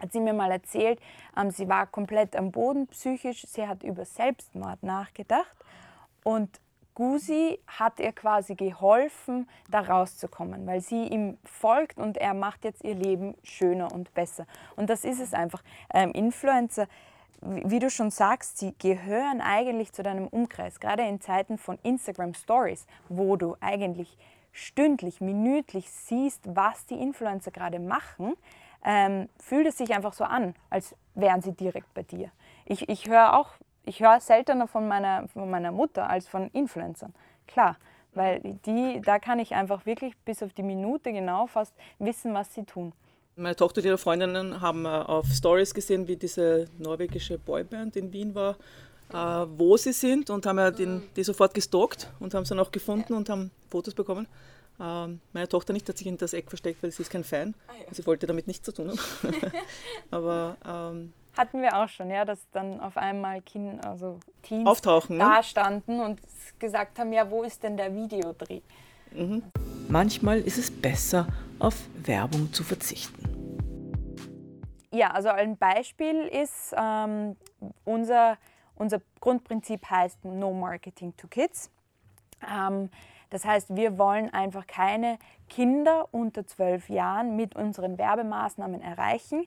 hat 0.01 0.13
sie 0.13 0.21
mir 0.21 0.33
mal 0.33 0.49
erzählt, 0.49 0.97
ähm, 1.35 1.51
sie 1.51 1.67
war 1.67 1.85
komplett 1.85 2.33
am 2.37 2.51
Boden 2.51 2.87
psychisch, 2.87 3.45
sie 3.45 3.67
hat 3.67 3.83
über 3.83 4.05
Selbstmord 4.05 4.81
nachgedacht 4.81 5.53
und 6.23 6.49
Gusi 6.99 7.57
hat 7.65 8.01
ihr 8.01 8.11
quasi 8.11 8.55
geholfen, 8.55 9.47
da 9.69 9.79
rauszukommen, 9.79 10.67
weil 10.67 10.81
sie 10.81 11.07
ihm 11.07 11.37
folgt 11.45 11.97
und 11.97 12.17
er 12.17 12.33
macht 12.33 12.65
jetzt 12.65 12.83
ihr 12.83 12.93
Leben 12.93 13.35
schöner 13.41 13.93
und 13.93 14.13
besser. 14.13 14.45
Und 14.75 14.89
das 14.89 15.05
ist 15.05 15.21
es 15.21 15.33
einfach. 15.33 15.63
Ähm, 15.93 16.11
Influencer, 16.11 16.89
wie 17.39 17.79
du 17.79 17.89
schon 17.89 18.11
sagst, 18.11 18.57
sie 18.57 18.75
gehören 18.77 19.39
eigentlich 19.39 19.93
zu 19.93 20.03
deinem 20.03 20.27
Umkreis, 20.27 20.81
gerade 20.81 21.03
in 21.03 21.21
Zeiten 21.21 21.57
von 21.57 21.79
Instagram 21.83 22.33
Stories, 22.33 22.85
wo 23.07 23.37
du 23.37 23.55
eigentlich 23.61 24.17
stündlich, 24.51 25.21
minütlich 25.21 25.89
siehst, 25.89 26.53
was 26.53 26.85
die 26.85 26.99
Influencer 26.99 27.51
gerade 27.51 27.79
machen, 27.79 28.33
ähm, 28.83 29.29
fühlt 29.39 29.67
es 29.67 29.77
sich 29.77 29.95
einfach 29.95 30.11
so 30.11 30.25
an, 30.25 30.53
als 30.69 30.97
wären 31.15 31.41
sie 31.41 31.53
direkt 31.53 31.93
bei 31.93 32.03
dir. 32.03 32.29
Ich, 32.65 32.89
ich 32.89 33.07
höre 33.07 33.37
auch 33.37 33.51
ich 33.85 33.99
höre 33.99 34.19
seltener 34.19 34.67
von 34.67 34.87
meiner, 34.87 35.27
von 35.29 35.49
meiner 35.49 35.71
Mutter 35.71 36.09
als 36.09 36.27
von 36.27 36.49
Influencern. 36.49 37.13
Klar, 37.47 37.77
weil 38.13 38.59
die, 38.65 39.01
da 39.03 39.19
kann 39.19 39.39
ich 39.39 39.53
einfach 39.53 39.85
wirklich 39.85 40.17
bis 40.25 40.43
auf 40.43 40.53
die 40.53 40.63
Minute 40.63 41.11
genau 41.11 41.47
fast 41.47 41.73
wissen, 41.99 42.33
was 42.33 42.53
sie 42.53 42.63
tun. 42.63 42.93
Meine 43.35 43.55
Tochter 43.55 43.79
und 43.79 43.85
ihre 43.85 43.97
Freundinnen 43.97 44.59
haben 44.59 44.85
äh, 44.85 44.89
auf 44.89 45.27
Stories 45.27 45.73
gesehen, 45.73 46.07
wie 46.07 46.17
diese 46.17 46.67
norwegische 46.77 47.37
Boyband 47.37 47.95
in 47.95 48.11
Wien 48.11 48.35
war, 48.35 48.57
äh, 49.13 49.47
wo 49.57 49.77
sie 49.77 49.93
sind 49.93 50.29
und 50.29 50.45
haben 50.45 50.57
ja 50.57 50.71
den, 50.71 51.03
die 51.15 51.23
sofort 51.23 51.53
gestalkt 51.53 52.11
und 52.19 52.33
haben 52.33 52.43
sie 52.45 52.49
dann 52.49 52.59
auch 52.59 52.71
gefunden 52.71 53.13
und 53.13 53.29
haben 53.29 53.51
Fotos 53.69 53.93
bekommen. 53.93 54.27
Ähm, 54.79 55.19
meine 55.33 55.47
Tochter 55.47 55.73
nicht 55.73 55.87
hat 55.89 55.97
sich 55.97 56.07
in 56.07 56.17
das 56.17 56.33
Eck 56.33 56.49
versteckt, 56.49 56.81
weil 56.83 56.91
sie 56.91 57.03
ist 57.03 57.11
kein 57.11 57.23
Fan. 57.23 57.53
Ah, 57.67 57.73
sie 57.91 58.05
wollte 58.05 58.27
damit 58.27 58.47
nichts 58.47 58.65
zu 58.65 58.73
tun 58.73 58.89
haben. 58.89 58.99
Aber 60.11 60.57
ähm, 60.65 61.13
hatten 61.39 61.61
wir 61.61 61.77
auch 61.77 61.87
schon, 61.87 62.11
ja, 62.11 62.25
dass 62.25 62.49
dann 62.51 62.81
auf 62.81 62.97
einmal 62.97 63.41
kind, 63.41 63.85
also 63.85 64.19
Teens 64.43 64.67
Auftauchen, 64.67 65.17
ne? 65.17 65.23
da 65.23 65.41
standen 65.41 66.01
und 66.01 66.19
gesagt 66.59 66.99
haben, 66.99 67.13
ja, 67.13 67.31
wo 67.31 67.43
ist 67.43 67.63
denn 67.63 67.77
der 67.77 67.95
Videodreh? 67.95 68.59
Mhm. 69.11 69.43
Manchmal 69.87 70.39
ist 70.41 70.57
es 70.57 70.69
besser, 70.69 71.27
auf 71.57 71.75
Werbung 72.03 72.51
zu 72.51 72.63
verzichten. 72.63 73.23
ja, 74.91 75.11
also 75.11 75.29
ein 75.29 75.57
Beispiel 75.57 76.27
ist, 76.27 76.75
ähm, 76.77 77.37
unser, 77.85 78.37
unser 78.75 78.99
Grundprinzip 79.21 79.89
heißt 79.89 80.25
No 80.25 80.53
Marketing 80.53 81.15
to 81.15 81.27
Kids. 81.27 81.71
Ähm, 82.45 82.89
das 83.29 83.45
heißt, 83.45 83.75
wir 83.75 83.97
wollen 83.97 84.33
einfach 84.33 84.67
keine 84.67 85.19
Kinder 85.47 86.07
unter 86.11 86.45
zwölf 86.45 86.89
Jahren 86.89 87.35
mit 87.35 87.55
unseren 87.55 87.97
Werbemaßnahmen 87.97 88.81
erreichen. 88.81 89.45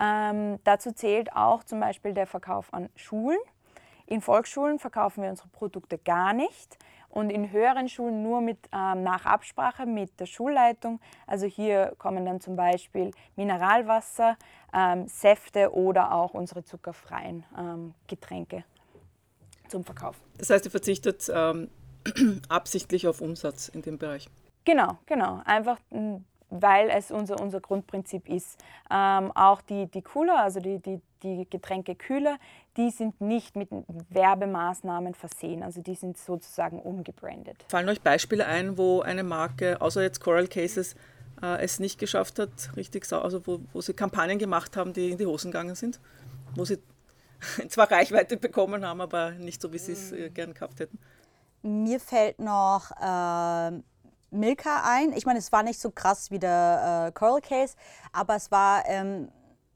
Ähm, 0.00 0.58
dazu 0.64 0.92
zählt 0.92 1.34
auch 1.34 1.64
zum 1.64 1.80
Beispiel 1.80 2.14
der 2.14 2.26
Verkauf 2.26 2.72
an 2.72 2.88
Schulen. 2.96 3.38
In 4.06 4.20
Volksschulen 4.20 4.78
verkaufen 4.78 5.22
wir 5.22 5.30
unsere 5.30 5.48
Produkte 5.48 5.98
gar 5.98 6.32
nicht 6.32 6.78
und 7.08 7.30
in 7.30 7.52
höheren 7.52 7.88
Schulen 7.88 8.22
nur 8.22 8.40
mit, 8.40 8.58
ähm, 8.72 9.02
nach 9.02 9.24
Absprache 9.24 9.86
mit 9.86 10.18
der 10.20 10.26
Schulleitung. 10.26 11.00
Also 11.26 11.46
hier 11.46 11.94
kommen 11.98 12.26
dann 12.26 12.40
zum 12.40 12.56
Beispiel 12.56 13.12
Mineralwasser, 13.36 14.36
ähm, 14.74 15.06
Säfte 15.06 15.72
oder 15.72 16.12
auch 16.12 16.34
unsere 16.34 16.64
zuckerfreien 16.64 17.44
ähm, 17.56 17.94
Getränke 18.08 18.64
zum 19.68 19.84
Verkauf. 19.84 20.16
Das 20.38 20.50
heißt, 20.50 20.64
ihr 20.64 20.70
verzichtet 20.70 21.30
ähm, 21.32 21.70
absichtlich 22.48 23.06
auf 23.06 23.20
Umsatz 23.20 23.68
in 23.68 23.82
dem 23.82 23.96
Bereich? 23.96 24.28
Genau, 24.64 24.98
genau. 25.06 25.40
Einfach 25.44 25.78
weil 26.50 26.88
es 26.90 27.10
unser, 27.10 27.40
unser 27.40 27.60
Grundprinzip 27.60 28.28
ist. 28.28 28.58
Ähm, 28.90 29.32
auch 29.32 29.60
die, 29.62 29.86
die 29.86 30.02
Cooler, 30.02 30.40
also 30.40 30.60
die, 30.60 30.78
die, 30.78 31.00
die 31.22 31.46
Getränkekühler, 31.48 32.38
die 32.76 32.90
sind 32.90 33.20
nicht 33.20 33.56
mit 33.56 33.68
Werbemaßnahmen 34.10 35.14
versehen. 35.14 35.62
Also 35.62 35.80
die 35.80 35.94
sind 35.94 36.18
sozusagen 36.18 36.78
umgebrandet. 36.78 37.64
Fallen 37.68 37.88
euch 37.88 38.00
Beispiele 38.00 38.46
ein, 38.46 38.78
wo 38.78 39.00
eine 39.00 39.24
Marke, 39.24 39.80
außer 39.80 40.02
jetzt 40.02 40.20
Coral 40.20 40.46
Cases, 40.46 40.94
äh, 41.42 41.62
es 41.62 41.80
nicht 41.80 41.98
geschafft 41.98 42.38
hat, 42.38 42.76
richtig, 42.76 43.10
also 43.12 43.46
wo, 43.46 43.60
wo 43.72 43.80
sie 43.80 43.94
Kampagnen 43.94 44.38
gemacht 44.38 44.76
haben, 44.76 44.92
die 44.92 45.10
in 45.10 45.18
die 45.18 45.26
Hosen 45.26 45.50
gegangen 45.50 45.74
sind? 45.74 46.00
Wo 46.54 46.64
sie 46.64 46.78
zwar 47.68 47.90
Reichweite 47.90 48.36
bekommen 48.36 48.84
haben, 48.86 49.00
aber 49.00 49.32
nicht 49.32 49.60
so, 49.60 49.72
wie 49.72 49.78
sie 49.78 49.92
es 49.92 50.12
äh, 50.12 50.30
gern 50.30 50.54
gehabt 50.54 50.80
hätten? 50.80 50.98
Mir 51.62 51.98
fällt 51.98 52.38
noch 52.40 52.90
äh, 53.00 53.80
Milka 54.34 54.82
ein. 54.84 55.12
Ich 55.12 55.26
meine, 55.26 55.38
es 55.38 55.52
war 55.52 55.62
nicht 55.62 55.80
so 55.80 55.90
krass 55.90 56.30
wie 56.30 56.38
der 56.38 57.06
äh, 57.08 57.12
Coral 57.12 57.40
Case, 57.40 57.74
aber 58.12 58.36
es 58.36 58.50
war 58.50 58.84
ähm, 58.86 59.28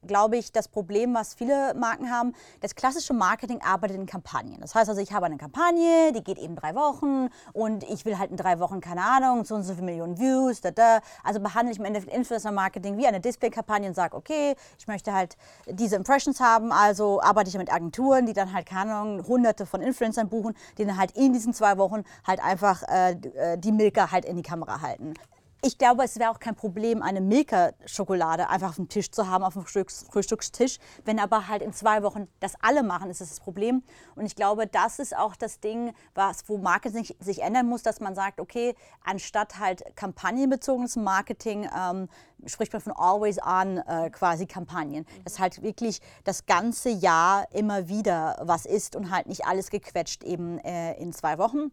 glaube 0.09 0.37
ich, 0.37 0.51
das 0.51 0.67
Problem, 0.67 1.15
was 1.15 1.35
viele 1.35 1.75
Marken 1.75 2.11
haben. 2.11 2.35
Das 2.61 2.75
klassische 2.75 3.15
Marketing 3.15 3.61
arbeitet 3.63 3.97
in 3.97 4.07
Kampagnen. 4.07 4.61
Das 4.61 4.75
heißt 4.75 4.89
also, 4.89 5.01
ich 5.01 5.13
habe 5.13 5.27
eine 5.27 5.37
Kampagne, 5.37 6.13
die 6.13 6.25
geht 6.25 6.39
eben 6.39 6.57
drei 6.57 6.75
Wochen 6.75 7.29
und 7.53 7.85
ich 7.85 8.05
will 8.05 8.19
halt 8.19 8.33
in 8.33 8.37
drei 8.37 8.59
Wochen, 8.59 8.81
keine 8.81 9.03
Ahnung, 9.03 9.45
so 9.45 9.55
und 9.55 9.63
so 9.63 9.75
viele 9.75 9.87
Millionen 9.87 10.19
Views, 10.19 10.61
da, 10.61 10.73
da. 10.73 10.99
Also 11.23 11.39
behandle 11.39 11.73
ich 11.73 11.79
im 11.79 11.85
Endeffekt 11.85 12.13
Influencer-Marketing 12.13 12.97
wie 12.97 13.07
eine 13.07 13.21
Display-Kampagne 13.21 13.89
und 13.89 13.95
sage, 13.95 14.17
okay, 14.17 14.57
ich 14.79 14.89
möchte 14.89 15.13
halt 15.13 15.37
diese 15.69 15.95
Impressions 15.95 16.41
haben, 16.41 16.73
also 16.73 17.21
arbeite 17.23 17.51
ich 17.51 17.59
mit 17.59 17.73
Agenturen, 17.73 18.27
die 18.27 18.33
dann 18.33 18.53
halt, 18.53 18.67
keine 18.67 18.95
Ahnung, 18.95 19.27
hunderte 19.29 19.67
von 19.67 19.81
Influencern 19.81 20.29
buchen, 20.29 20.57
die 20.79 20.85
dann 20.85 20.97
halt 20.97 21.13
in 21.13 21.33
diesen 21.33 21.53
zwei 21.53 21.79
Wochen 21.79 22.03
halt 22.27 22.43
einfach 22.43 22.83
äh, 22.89 23.13
äh 23.13 23.59
die 23.59 23.73
Milka 23.73 24.11
halt 24.11 24.25
in 24.25 24.37
die 24.37 24.43
Kamera 24.43 24.81
halten 24.81 25.15
ich 25.61 25.77
glaube, 25.77 26.05
es 26.05 26.19
wäre 26.19 26.31
auch 26.31 26.39
kein 26.39 26.55
Problem, 26.55 27.03
eine 27.03 27.21
Milka-Schokolade 27.21 28.49
einfach 28.49 28.71
auf 28.71 28.77
dem 28.77 28.89
Tisch 28.89 29.11
zu 29.11 29.27
haben, 29.29 29.43
auf 29.43 29.55
dem 29.55 29.65
Frühstückstisch. 29.65 30.79
Wenn 31.05 31.19
aber 31.19 31.49
halt 31.49 31.63
in 31.63 31.73
zwei 31.73 32.05
Wochen 32.05 32.29
das 32.39 32.55
alle 32.61 32.85
machen, 32.85 33.11
ist 33.11 33.21
das 33.21 33.31
das 33.31 33.41
Problem. 33.41 33.83
Und 34.15 34.25
ich 34.25 34.37
glaube, 34.37 34.69
das 34.69 35.01
ist 35.01 35.17
auch 35.17 35.35
das 35.35 35.59
Ding, 35.59 35.93
was, 36.15 36.49
wo 36.49 36.59
Marketing 36.59 37.05
sich, 37.19 37.43
ändern 37.43 37.67
muss, 37.69 37.83
dass 37.83 37.99
man 37.99 38.15
sagt, 38.15 38.41
okay, 38.41 38.75
anstatt 39.05 39.59
halt 39.59 39.85
kampagnenbezogenes 39.97 40.97
Marketing, 40.97 41.69
ähm, 41.77 42.09
spricht 42.47 42.73
man 42.73 42.81
von 42.81 42.93
Always 42.93 43.39
On 43.43 43.79
äh, 43.79 44.11
quasi 44.11 44.47
Kampagnen. 44.47 45.07
Dass 45.25 45.41
halt 45.41 45.63
wirklich 45.63 46.01
das 46.23 46.47
ganze 46.47 46.91
Jahr 46.91 47.47
immer 47.53 47.89
wieder 47.89 48.41
was 48.43 48.65
ist 48.65 48.95
und 48.95 49.11
halt 49.11 49.27
nicht 49.27 49.45
alles 49.45 49.71
gequetscht 49.71 50.23
eben 50.23 50.59
äh, 50.59 50.95
in 51.01 51.13
zwei 51.13 51.39
Wochen. 51.39 51.73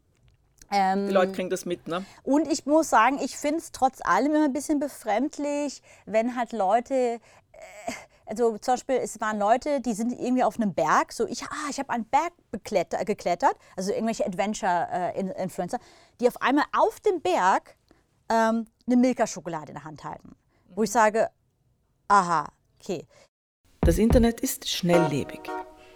Ähm, 0.72 1.08
die 1.08 1.14
Leute 1.14 1.32
kriegen 1.32 1.50
das 1.50 1.66
mit, 1.66 1.88
ne? 1.88 2.06
Und 2.24 2.52
ich 2.52 2.66
muss 2.66 2.90
sagen, 2.90 3.20
ich 3.22 3.38
finde 3.38 3.58
es 3.58 3.72
trotz 3.72 4.00
allem 4.04 4.34
immer 4.34 4.46
ein 4.46 4.54
bisschen 4.54 4.80
befremdlich, 4.80 5.82
wenn 6.06 6.36
halt 6.36 6.54
Leute. 6.54 6.94
Äh, 6.94 7.20
also 8.28 8.58
zum 8.58 8.74
Beispiel, 8.74 8.96
es 8.96 9.22
waren 9.22 9.38
Leute, 9.38 9.82
die 9.82 9.94
sind 9.94 10.12
irgendwie 10.12 10.44
auf 10.44 10.60
einem 10.60 10.74
Berg, 10.74 11.14
so 11.14 11.28
ich, 11.28 11.44
ah, 11.44 11.70
ich 11.70 11.78
habe 11.78 11.92
einen 11.92 12.06
Berg 12.06 12.34
geklettert, 12.52 13.56
also 13.76 13.92
irgendwelche 13.92 14.26
Adventure-Influencer, 14.26 15.78
die 16.20 16.28
auf 16.28 16.42
einmal 16.42 16.66
auf 16.76 17.00
dem 17.02 17.22
Berg 17.22 17.76
ähm, 18.30 18.66
eine 18.88 18.98
Milka-Schokolade 18.98 19.68
in 19.68 19.76
der 19.76 19.84
Hand 19.84 20.04
halten. 20.04 20.36
Wo 20.74 20.82
ich 20.82 20.92
sage, 20.92 21.30
aha, 22.08 22.48
okay. 22.80 23.06
Das 23.82 24.00
Internet 24.00 24.42
ist 24.42 24.68
schnelllebig. 24.68 25.42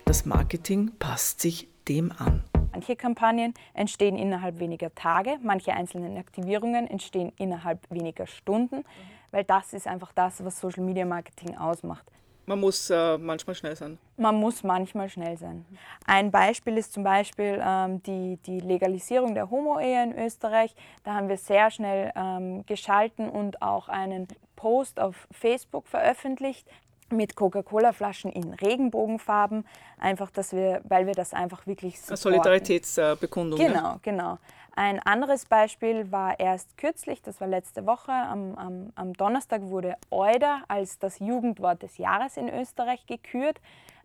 Das 0.06 0.26
Marketing 0.26 0.92
passt 1.00 1.42
sich 1.42 1.68
dem 1.88 2.12
an. 2.12 2.44
Manche 2.72 2.96
Kampagnen 2.96 3.54
entstehen 3.74 4.16
innerhalb 4.16 4.60
weniger 4.60 4.94
Tage, 4.94 5.38
manche 5.42 5.74
einzelnen 5.74 6.18
Aktivierungen 6.18 6.88
entstehen 6.88 7.32
innerhalb 7.38 7.80
weniger 7.90 8.28
Stunden, 8.28 8.84
weil 9.32 9.44
das 9.44 9.74
ist 9.74 9.88
einfach 9.88 10.12
das, 10.14 10.44
was 10.46 10.60
Social 10.60 10.84
Media 10.84 11.06
Marketing 11.06 11.58
ausmacht. 11.58 12.06
Man 12.46 12.62
muss 12.62 12.90
äh, 12.90 13.18
manchmal 13.20 13.56
schnell 13.56 13.76
sein. 13.76 14.00
Man 14.18 14.36
muss 14.36 14.64
manchmal 14.64 15.08
schnell 15.08 15.38
sein. 15.38 15.66
Ein 16.08 16.32
Beispiel 16.32 16.78
ist 16.78 16.94
zum 16.94 17.04
Beispiel 17.04 17.62
ähm, 17.64 18.02
die, 18.02 18.38
die 18.38 18.60
Legalisierung 18.60 19.36
der 19.36 19.52
Homo-Ehe 19.52 20.04
in 20.04 20.18
Österreich. 20.18 20.74
Da 21.04 21.14
haben 21.14 21.30
wir 21.30 21.38
sehr 21.38 21.70
schnell 21.70 22.12
ähm, 22.16 22.66
geschalten 22.66 23.30
und 23.30 23.62
auch 23.62 23.88
einen 23.88 24.28
Post 24.56 25.00
auf 25.00 25.28
Facebook 25.32 25.88
veröffentlicht, 25.88 26.68
mit 27.12 27.36
Coca-Cola-Flaschen 27.36 28.32
in 28.32 28.54
Regenbogenfarben, 28.54 29.66
einfach, 30.00 30.32
dass 30.32 30.54
wir, 30.54 30.82
weil 30.84 31.06
wir 31.06 31.14
das 31.14 31.34
einfach 31.34 31.68
wirklich 31.68 32.00
supporten. 32.00 32.18
Solidaritätsbekundung. 32.18 33.60
Genau, 33.60 33.94
ne? 33.94 34.00
genau. 34.02 34.38
Ein 34.76 35.00
anderes 35.00 35.46
Beispiel 35.46 36.10
war 36.12 36.40
erst 36.40 36.78
kürzlich, 36.78 37.22
das 37.22 37.42
war 37.42 37.48
letzte 37.48 37.86
Woche, 37.86 38.14
am, 38.14 38.56
am, 38.56 38.94
am 38.96 39.14
Donnerstag 39.14 39.64
wurde 39.64 39.98
Euder 40.10 40.64
als 40.70 41.00
das 41.00 41.20
Jugendwort 41.20 41.84
des 41.84 41.98
Jahres 41.98 42.38
in 42.38 42.48
Österreich 42.48 43.06
gekürt. 43.06 43.60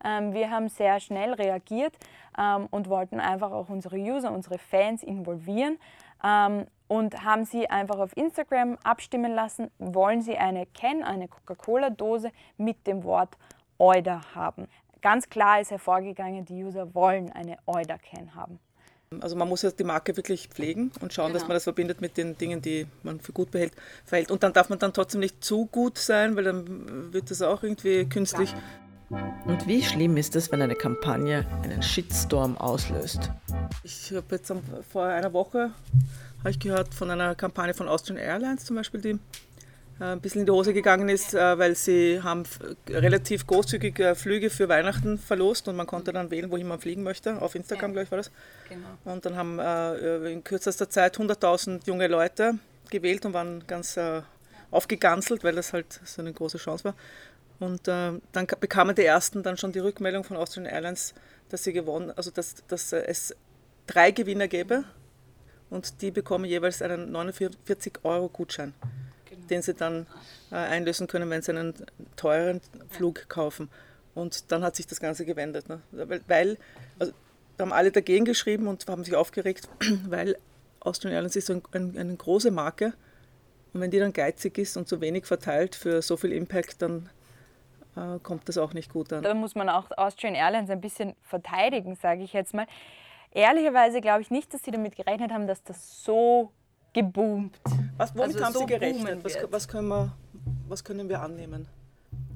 Ähm, 0.05 0.33
wir 0.33 0.51
haben 0.51 0.69
sehr 0.69 0.99
schnell 0.99 1.33
reagiert 1.33 1.95
ähm, 2.37 2.67
und 2.71 2.89
wollten 2.89 3.21
einfach 3.21 3.53
auch 3.53 3.69
unsere 3.69 3.97
User, 3.97 4.33
unsere 4.33 4.59
Fans 4.59 5.03
involvieren. 5.03 5.79
Ähm, 6.25 6.67
und 6.89 7.25
haben 7.25 7.45
sie 7.45 7.69
einfach 7.69 7.99
auf 7.99 8.17
Instagram 8.17 8.79
abstimmen 8.83 9.33
lassen, 9.33 9.71
wollen 9.79 10.23
sie 10.23 10.37
eine 10.37 10.67
Can, 10.67 11.03
eine 11.03 11.29
Coca-Cola-Dose 11.29 12.31
mit 12.57 12.87
dem 12.87 13.05
Wort 13.05 13.37
Euder 13.79 14.23
haben. 14.35 14.69
Ganz 15.01 15.29
klar 15.29 15.61
ist 15.61 15.71
hervorgegangen, 15.71 16.45
die 16.45 16.65
User 16.65 16.95
wollen 16.95 17.31
eine 17.33 17.57
Euder-Can 17.67 18.35
haben. 18.35 18.59
Also 19.21 19.37
man 19.37 19.49
muss 19.49 19.63
ja 19.63 19.71
die 19.71 19.85
Marke 19.85 20.17
wirklich 20.17 20.49
pflegen 20.49 20.91
und 21.01 21.13
schauen, 21.13 21.27
genau. 21.29 21.39
dass 21.39 21.49
man 21.49 21.55
das 21.55 21.65
verbindet 21.65 22.01
mit 22.01 22.17
den 22.17 22.37
Dingen, 22.37 22.61
die 22.63 22.87
man 23.03 23.21
für 23.21 23.33
gut 23.33 23.51
behält, 23.51 23.73
verhält. 24.05 24.31
Und 24.31 24.43
dann 24.43 24.53
darf 24.53 24.69
man 24.71 24.79
dann 24.79 24.93
trotzdem 24.93 25.21
nicht 25.21 25.45
zu 25.45 25.67
gut 25.67 25.99
sein, 25.99 26.37
weil 26.37 26.45
dann 26.45 27.13
wird 27.13 27.31
das 27.31 27.43
auch 27.43 27.63
irgendwie 27.63 28.07
künstlich. 28.07 28.55
Und 29.45 29.67
wie 29.67 29.83
schlimm 29.83 30.17
ist 30.17 30.35
es, 30.35 30.51
wenn 30.51 30.63
eine 30.63 30.75
Kampagne 30.75 31.47
einen 31.63 31.83
Shitstorm 31.83 32.57
auslöst? 32.57 33.31
Ich 33.83 34.13
habe 34.15 34.37
jetzt 34.37 34.53
vor 34.91 35.05
einer 35.05 35.33
Woche 35.33 35.71
habe 36.45 36.51
ich 36.51 36.59
gehört 36.59 36.93
von 36.93 37.11
einer 37.11 37.35
Kampagne 37.35 37.73
von 37.73 37.89
Austrian 37.89 38.19
Airlines 38.19 38.67
zum 38.67 38.77
Beispiel, 38.77 39.01
die 39.01 39.19
äh, 39.99 40.05
ein 40.05 40.21
bisschen 40.21 40.41
in 40.41 40.47
die 40.47 40.53
Hose 40.53 40.75
gegangen 40.75 41.09
ist, 41.09 41.33
äh, 41.33 41.59
weil 41.59 41.75
sie 41.75 42.21
haben 42.23 42.43
relativ 42.87 43.47
großzügige 43.47 44.15
Flüge 44.15 44.51
für 44.51 44.69
Weihnachten 44.69 45.17
verlost 45.17 45.69
und 45.69 45.77
man 45.77 45.87
konnte 45.87 46.13
dann 46.13 46.31
wählen, 46.31 46.51
wohin 46.51 46.69
man 46.69 46.79
fliegen 46.79 47.03
möchte. 47.03 47.41
Auf 47.41 47.55
Instagram, 47.55 47.93
ja. 47.93 47.95
glaube 47.95 48.05
ich, 48.05 48.11
war 48.11 48.19
das. 48.19 48.31
Genau. 48.69 48.89
Und 49.07 49.25
dann 49.25 49.37
haben 49.37 49.59
äh, 49.59 50.33
in 50.33 50.45
kürzester 50.45 50.91
Zeit 50.91 51.17
100.000 51.17 51.87
junge 51.87 52.09
Leute 52.09 52.59
gewählt 52.91 53.25
und 53.25 53.33
waren 53.33 53.67
ganz 53.67 53.99
aufgeganzelt, 54.71 55.45
weil 55.45 55.55
das 55.55 55.73
halt 55.73 55.99
so 56.05 56.21
eine 56.21 56.35
große 56.35 56.59
Chance 56.59 56.85
war. 56.85 56.95
Und 57.59 57.89
dann 57.89 58.21
bekamen 58.61 58.95
die 58.95 59.05
ersten 59.05 59.43
dann 59.43 59.57
schon 59.57 59.73
die 59.73 59.79
Rückmeldung 59.79 60.25
von 60.25 60.37
Austrian 60.37 60.67
Airlines, 60.67 61.15
dass 61.49 61.65
sie 61.65 61.73
gewonnen, 61.73 62.13
also 62.15 62.31
dass, 62.31 62.57
dass 62.69 62.93
es 62.93 63.35
drei 63.87 64.11
Gewinner 64.11 64.47
gäbe 64.47 64.85
und 65.71 66.03
die 66.03 66.11
bekommen 66.11 66.45
jeweils 66.45 66.83
einen 66.83 67.11
49 67.13 68.05
Euro 68.05 68.29
Gutschein, 68.29 68.75
genau. 69.29 69.47
den 69.49 69.63
sie 69.63 69.75
dann 69.75 70.07
äh, 70.51 70.57
einlösen 70.57 71.07
können, 71.07 71.29
wenn 71.31 71.43
sie 71.43 71.53
einen 71.53 71.75
teuren 72.17 72.61
Flug 72.91 73.29
kaufen. 73.29 73.69
Und 74.15 74.53
dann 74.53 74.63
hat 74.63 74.77
sich 74.77 74.87
das 74.87 75.01
Ganze 75.01 75.25
gewendet. 75.25 75.69
Ne? 75.69 75.81
Weil, 76.29 76.59
also, 76.99 77.13
da 77.57 77.65
haben 77.65 77.73
alle 77.73 77.91
dagegen 77.91 78.25
geschrieben 78.25 78.69
und 78.69 78.87
haben 78.87 79.05
sich 79.05 79.17
aufgeregt, 79.17 79.69
weil 80.09 80.37
Austrian 80.81 81.15
Airlines 81.15 81.37
ist 81.37 81.51
ein, 81.51 81.63
ein, 81.73 81.97
eine 81.99 82.15
große 82.15 82.51
Marke 82.51 82.93
und 83.75 83.81
wenn 83.81 83.91
die 83.91 83.99
dann 83.99 84.13
geizig 84.13 84.57
ist 84.59 84.77
und 84.77 84.89
so 84.89 85.01
wenig 85.01 85.27
verteilt 85.27 85.75
für 85.75 86.01
so 86.01 86.17
viel 86.17 86.33
Impact, 86.33 86.81
dann 86.81 87.11
äh, 87.97 88.21
kommt 88.23 88.49
das 88.49 88.57
auch 88.57 88.73
nicht 88.73 88.93
gut 88.93 89.13
an. 89.13 89.23
Da 89.23 89.35
muss 89.35 89.57
man 89.57 89.69
auch 89.69 89.91
Austrian 89.97 90.37
Airlines 90.37 90.71
ein 90.71 90.81
bisschen 90.81 91.15
verteidigen, 91.23 91.97
sage 91.97 92.23
ich 92.23 92.33
jetzt 92.33 92.55
mal 92.55 92.67
ehrlicherweise 93.35 94.01
glaube 94.01 94.23
ich 94.23 94.31
nicht, 94.31 94.55
dass 94.55 94.63
sie 94.63 94.71
damit 94.71 94.97
gerechnet 94.97 95.33
haben, 95.33 95.47
dass 95.47 95.63
das 95.63 96.03
so 96.03 96.53
geboomt. 96.93 97.61
Was, 97.97 98.15
womit 98.17 98.37
also 98.37 98.45
haben 98.45 98.53
so 98.55 98.61
Sie 98.61 98.67
gerechnet? 98.67 99.25
Was, 99.25 99.37
was, 99.51 99.69
können 99.69 99.89
wir, 99.89 100.13
was 100.69 100.83
können 100.83 101.09
wir 101.09 101.21
annehmen? 101.21 101.69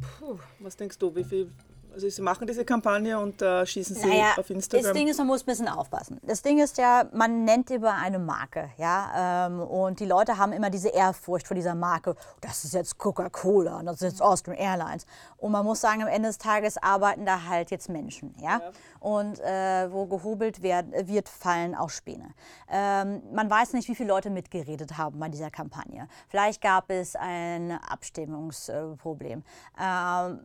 Puh. 0.00 0.38
Was 0.58 0.76
denkst 0.76 0.98
du, 0.98 1.14
wie 1.14 1.24
viel 1.24 1.50
also 1.92 2.09
Sie 2.09 2.22
machen 2.22 2.46
diese 2.46 2.64
Kampagne 2.64 3.18
und 3.18 3.42
äh, 3.42 3.66
schießen 3.66 3.96
sie 3.96 4.07
naja, 4.07 4.35
auf 4.37 4.48
Instagram. 4.51 4.85
Das 4.85 4.92
Ding 4.92 5.09
ist, 5.09 5.18
man 5.18 5.27
muss 5.27 5.42
ein 5.42 5.46
bisschen 5.46 5.68
aufpassen. 5.68 6.20
Das 6.22 6.42
Ding 6.42 6.59
ist 6.59 6.79
ja, 6.79 7.07
man 7.12 7.44
nennt 7.44 7.70
über 7.70 7.94
eine 7.94 8.18
Marke, 8.18 8.70
ja, 8.77 9.46
ähm, 9.46 9.61
und 9.61 10.01
die 10.01 10.07
Leute 10.07 10.38
haben 10.38 10.53
immer 10.53 10.70
diese 10.70 10.88
Ehrfurcht 10.88 11.46
vor 11.46 11.55
dieser 11.55 11.74
Marke. 11.74 12.14
Das 12.40 12.64
ist 12.64 12.74
jetzt 12.74 12.98
Coca-Cola, 12.98 13.83
das 13.83 13.96
ist 13.96 14.03
jetzt 14.03 14.22
Austrian 14.22 14.57
Airlines. 14.57 15.07
Und 15.37 15.53
man 15.53 15.64
muss 15.64 15.81
sagen, 15.81 16.03
am 16.03 16.09
Ende 16.09 16.29
des 16.29 16.38
Tages 16.38 16.77
arbeiten 16.79 17.27
da 17.27 17.44
halt 17.44 17.70
jetzt 17.70 17.88
Menschen, 17.88 18.35
ja. 18.40 18.61
ja. 18.61 18.70
Und 19.01 19.40
äh, 19.40 19.92
wo 19.92 20.07
gehobelt 20.07 20.62
wird, 20.62 20.87
wird, 21.07 21.29
fallen 21.29 21.74
auch 21.74 21.90
Späne. 21.90 22.35
Ähm, 22.70 23.22
man 23.33 23.51
weiß 23.51 23.72
nicht, 23.72 23.88
wie 23.88 23.94
viele 23.94 24.09
Leute 24.09 24.31
mitgeredet 24.31 24.98
haben 24.98 25.18
bei 25.18 25.29
dieser 25.29 25.51
Kampagne. 25.51 26.09
Vielleicht 26.29 26.61
gab 26.61 26.90
es 26.90 27.16
ein 27.16 27.72
Abstimmungsproblem. 27.88 29.42
Ähm, 29.81 30.40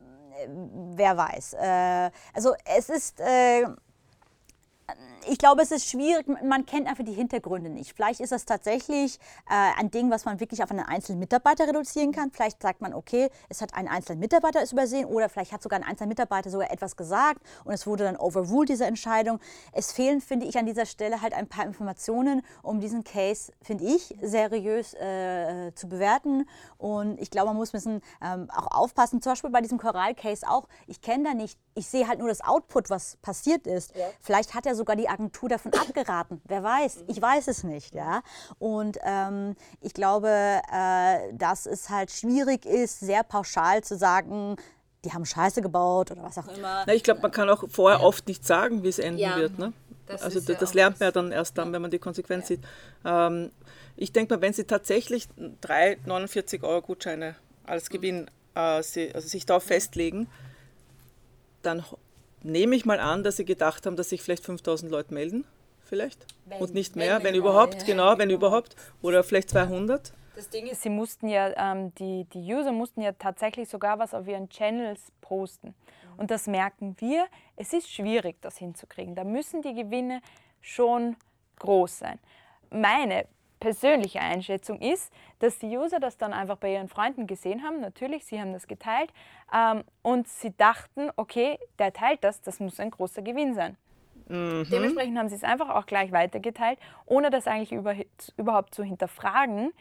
wer 0.96 1.17
weiß. 1.17 1.54
Äh, 1.54 2.12
also 2.34 2.54
es 2.65 2.89
ist 2.89 3.19
äh, 3.19 3.65
ich 5.28 5.38
glaube, 5.38 5.62
es 5.62 5.72
ist 5.72 5.89
schwierig, 5.89 6.28
man 6.43 6.65
kennt 6.65 6.88
einfach 6.88 7.04
die 7.04 7.13
Hintergründe 7.13 7.69
nicht. 7.69 7.93
Vielleicht 7.96 8.19
ist 8.19 8.32
das 8.32 8.46
tatsächlich 8.46 9.19
äh, 9.50 9.80
ein 9.80 9.91
Ding, 9.91 10.10
was 10.10 10.26
man 10.26 10.39
wirklich 10.39 10.63
auf 10.63 10.72
einen 10.72 10.82
einzelnen 10.82 11.19
Mitarbeiter 11.19 11.67
reduzieren 11.67 12.12
kann. 12.12 12.32
Vielleicht 12.32 12.62
sagt 12.62 12.82
man, 12.82 12.93
okay, 12.93 13.30
es 13.50 13.62
hat 13.62 13.74
ein 13.74 13.88
einzelner 13.88 14.19
Mitarbeiter 14.19 14.62
es 14.62 14.72
übersehen 14.72 15.06
oder 15.06 15.30
vielleicht 15.30 15.52
hat 15.52 15.63
sogar 15.63 15.80
ein 15.80 15.86
einzelner 15.86 16.10
Mitarbeiter 16.10 16.50
sogar 16.50 16.72
etwas 16.72 16.96
gesagt 16.96 17.41
und 17.63 17.74
es 17.74 17.88
wurde 17.88 18.04
dann 18.04 18.17
overruled, 18.17 18.69
diese 18.69 18.86
Entscheidung. 18.86 19.39
Es 19.72 19.91
fehlen, 19.91 20.22
finde 20.22 20.46
ich, 20.46 20.58
an 20.58 20.65
dieser 20.65 20.86
Stelle 20.86 21.22
halt 21.22 21.34
ein 21.34 21.48
paar 21.48 21.65
Informationen, 21.65 22.41
um 22.62 22.80
diesen 22.80 23.04
Case, 23.04 23.52
finde 23.62 23.86
ich, 23.86 24.15
seriös 24.22 24.93
äh, 24.96 25.72
zu 25.76 25.88
bewerten. 25.88 26.48
Und 26.78 27.19
ich 27.22 27.32
glaube, 27.32 27.48
man 27.48 27.58
muss 27.58 27.69
ein 27.69 27.78
bisschen 27.78 28.02
ähm, 28.22 28.50
auch 28.52 28.67
aufpassen. 28.67 29.22
Zum 29.22 29.32
Beispiel 29.32 29.50
bei 29.50 29.62
diesem 29.62 29.78
Choral-Case 29.78 30.48
auch. 30.48 30.67
Ich 30.88 31.02
kenne 31.02 31.24
da 31.24 31.34
nicht, 31.34 31.58
ich 31.76 31.88
sehe 31.88 32.08
halt 32.08 32.19
nur 32.19 32.28
das 32.28 32.41
Output, 32.41 32.89
was 32.89 33.17
passiert 33.17 33.67
ist. 33.67 33.96
Ja. 33.96 34.06
Vielleicht 34.22 34.54
hat 34.54 34.65
er 34.65 34.73
sogar 34.76 34.96
die 34.96 35.10
Agentur 35.10 35.50
davon 35.50 35.74
abgeraten. 35.74 36.42
Wer 36.46 36.64
weiß? 36.64 37.06
Ich 37.08 37.22
weiß 37.22 37.48
es 37.48 37.64
nicht. 37.64 37.94
Ja? 37.94 38.22
Und 38.60 38.98
ähm, 39.04 39.56
ich 39.82 39.94
glaube, 39.94 40.30
äh, 40.30 41.34
dass 41.34 41.66
es 41.66 41.90
halt 41.90 42.12
schwierig 42.12 42.66
ist, 42.66 43.00
sehr 43.00 43.24
pauschal 43.24 43.84
zu 43.84 43.98
sagen, 43.98 44.56
die 45.06 45.12
haben 45.12 45.26
Scheiße 45.26 45.62
gebaut 45.62 46.12
oder 46.12 46.24
was 46.24 46.38
auch 46.38 46.48
immer. 46.48 46.84
Na, 46.88 46.94
ich 46.94 47.04
glaube, 47.04 47.22
man 47.22 47.32
kann 47.32 47.50
auch 47.50 47.66
vorher 47.70 48.00
ja. 48.00 48.06
oft 48.06 48.28
nicht 48.28 48.46
sagen, 48.46 48.84
wie 48.84 48.88
es 48.88 49.00
enden 49.00 49.20
ja. 49.20 49.36
wird. 49.36 49.60
Ne? 49.60 49.74
Das 50.06 50.22
also 50.22 50.40
das, 50.40 50.58
das 50.58 50.74
lernt 50.74 51.00
man 51.00 51.08
ja 51.08 51.12
dann 51.12 51.32
erst 51.32 51.58
dann, 51.58 51.74
wenn 51.74 51.82
man 51.82 51.92
die 51.92 52.00
Konsequenz 52.00 52.48
sieht. 52.48 52.62
Ähm, 53.06 53.52
ich 53.96 54.12
denke 54.12 54.36
mal, 54.36 54.42
wenn 54.42 54.54
Sie 54.54 54.64
tatsächlich 54.64 55.28
drei 55.62 55.98
49 56.06 56.64
Euro 56.64 56.82
Gutscheine 56.82 57.36
als 57.66 57.90
Gewinn 57.90 58.30
äh, 58.56 58.82
sie, 58.84 59.14
also 59.14 59.28
sich 59.28 59.46
darauf 59.46 59.64
festlegen, 59.64 60.28
dann 61.62 61.84
nehme 62.44 62.76
ich 62.76 62.86
mal 62.86 63.00
an, 63.00 63.24
dass 63.24 63.38
sie 63.38 63.46
gedacht 63.46 63.86
haben, 63.86 63.96
dass 63.96 64.10
sich 64.10 64.22
vielleicht 64.22 64.46
5000 64.46 64.92
Leute 64.92 65.14
melden, 65.14 65.46
vielleicht. 65.84 66.26
Wenn, 66.46 66.62
und 66.62 66.74
nicht 66.74 66.96
mehr, 66.96 67.18
wenn, 67.18 67.26
wenn 67.26 67.36
überhaupt, 67.36 67.76
ja, 67.82 67.86
genau, 67.86 68.18
wenn 68.18 68.30
überhaupt. 68.30 68.76
Oder 69.02 69.24
vielleicht 69.24 69.50
200. 69.50 70.14
Das 70.36 70.50
Ding 70.50 70.68
ist, 70.68 70.82
sie 70.82 70.90
mussten 70.90 71.28
ja, 71.30 71.54
ähm, 71.56 71.94
die, 71.96 72.26
die 72.34 72.40
User 72.54 72.72
mussten 72.72 73.02
ja 73.02 73.12
tatsächlich 73.12 73.70
sogar 73.70 74.00
was 74.00 74.14
auf 74.14 74.28
ihren 74.28 74.50
Channels 74.50 75.12
posten. 75.22 75.76
Und 76.18 76.32
das 76.32 76.48
merken 76.48 76.96
wir, 77.00 77.28
es 77.56 77.74
ist 77.74 77.92
schwierig, 77.92 78.38
das 78.42 78.58
hinzukriegen. 78.58 79.16
Da 79.16 79.24
müssen 79.24 79.62
die 79.62 79.74
Gewinne 79.74 80.22
schon 80.62 81.16
groß 81.60 82.00
sein. 82.00 82.20
Meine 82.70 83.26
persönliche 83.63 84.19
Einschätzung 84.19 84.82
ist, 84.82 85.13
dass 85.39 85.58
die 85.58 85.78
User 85.78 86.02
das 86.02 86.17
dann 86.17 86.34
einfach 86.34 86.58
bei 86.58 86.73
ihren 86.73 86.89
Freunden 86.89 87.28
gesehen 87.28 87.63
haben. 87.63 87.80
Natürlich, 87.80 88.26
sie 88.26 88.41
haben 88.41 88.52
das 88.52 88.67
geteilt 88.67 89.10
ähm, 89.56 89.86
und 90.02 90.28
sie 90.28 90.54
dachten, 90.58 91.10
okay, 91.15 91.58
der 91.80 91.93
teilt 91.93 92.26
das, 92.26 92.41
das 92.41 92.60
muss 92.60 92.82
ein 92.82 92.91
großer 92.91 93.21
Gewinn 93.21 93.56
sein. 93.56 93.78
Mhm. 94.28 94.67
Dementsprechend 94.69 95.17
haben 95.17 95.30
sie 95.30 95.36
es 95.36 95.45
einfach 95.45 95.69
auch 95.69 95.86
gleich 95.86 96.12
weitergeteilt, 96.12 96.78
ohne 97.06 97.30
das 97.30 97.47
eigentlich 97.47 97.71
über, 97.71 97.95
überhaupt 98.36 98.76
zu 98.76 98.84
hinterfragen, 98.84 99.71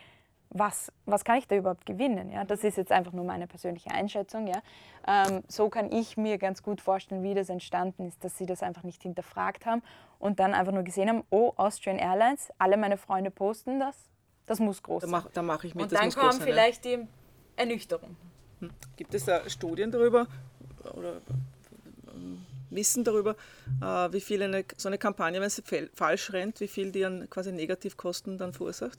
was, 0.53 0.93
was 1.07 1.25
kann 1.25 1.39
ich 1.39 1.49
da 1.49 1.57
überhaupt 1.57 1.87
gewinnen? 1.87 2.31
Ja? 2.31 2.45
Das 2.45 2.63
ist 2.63 2.77
jetzt 2.77 2.93
einfach 2.93 3.13
nur 3.13 3.25
meine 3.25 3.47
persönliche 3.47 3.91
Einschätzung. 3.91 4.47
Ja? 4.47 4.63
Ähm, 5.07 5.43
so 5.49 5.69
kann 5.69 5.91
ich 5.91 6.17
mir 6.17 6.39
ganz 6.39 6.63
gut 6.63 6.81
vorstellen, 6.81 7.23
wie 7.23 7.35
das 7.35 7.49
entstanden 7.49 8.07
ist, 8.07 8.23
dass 8.23 8.37
sie 8.37 8.47
das 8.47 8.63
einfach 8.63 8.83
nicht 8.83 9.03
hinterfragt 9.03 9.67
haben 9.67 9.83
und 10.19 10.41
dann 10.41 10.55
einfach 10.55 10.73
nur 10.73 10.83
gesehen 10.83 11.09
haben, 11.09 11.25
oh, 11.31 11.53
Austrian 11.57 11.99
Airlines, 11.99 12.51
alle 12.59 12.77
meine 12.77 12.97
Freunde 12.97 13.31
posten 13.31 13.81
das, 13.81 13.97
das 14.47 14.61
muss 14.61 14.83
groß 14.83 15.03
da 15.03 15.09
mach, 15.09 15.31
Da 15.31 15.43
mache 15.43 15.67
ich 15.67 15.75
mit, 15.75 15.85
und 15.85 15.93
dann 15.93 16.11
kam 16.11 16.41
vielleicht 16.41 16.85
die 16.85 16.99
Ernüchterung. 17.57 18.17
Hm. 18.61 18.71
Gibt 18.97 19.15
es 19.15 19.25
da 19.25 19.49
Studien 19.49 19.91
darüber 19.91 20.27
oder 20.95 21.23
ähm, 22.15 22.45
Wissen 22.71 23.05
darüber, 23.05 23.37
äh, 23.81 24.13
wie 24.13 24.21
viel 24.21 24.43
eine, 24.43 24.65
so 24.77 24.89
eine 24.89 24.99
Kampagne, 24.99 25.41
wenn 25.41 25.51
sie 25.51 25.63
falsch 25.95 26.33
rennt, 26.33 26.61
wie 26.61 26.69
viel 26.69 26.93
die 26.93 27.05
an 27.05 27.29
quasi 27.31 27.53
Negativkosten 27.53 28.37
dann 28.37 28.53
verursacht? 28.53 28.99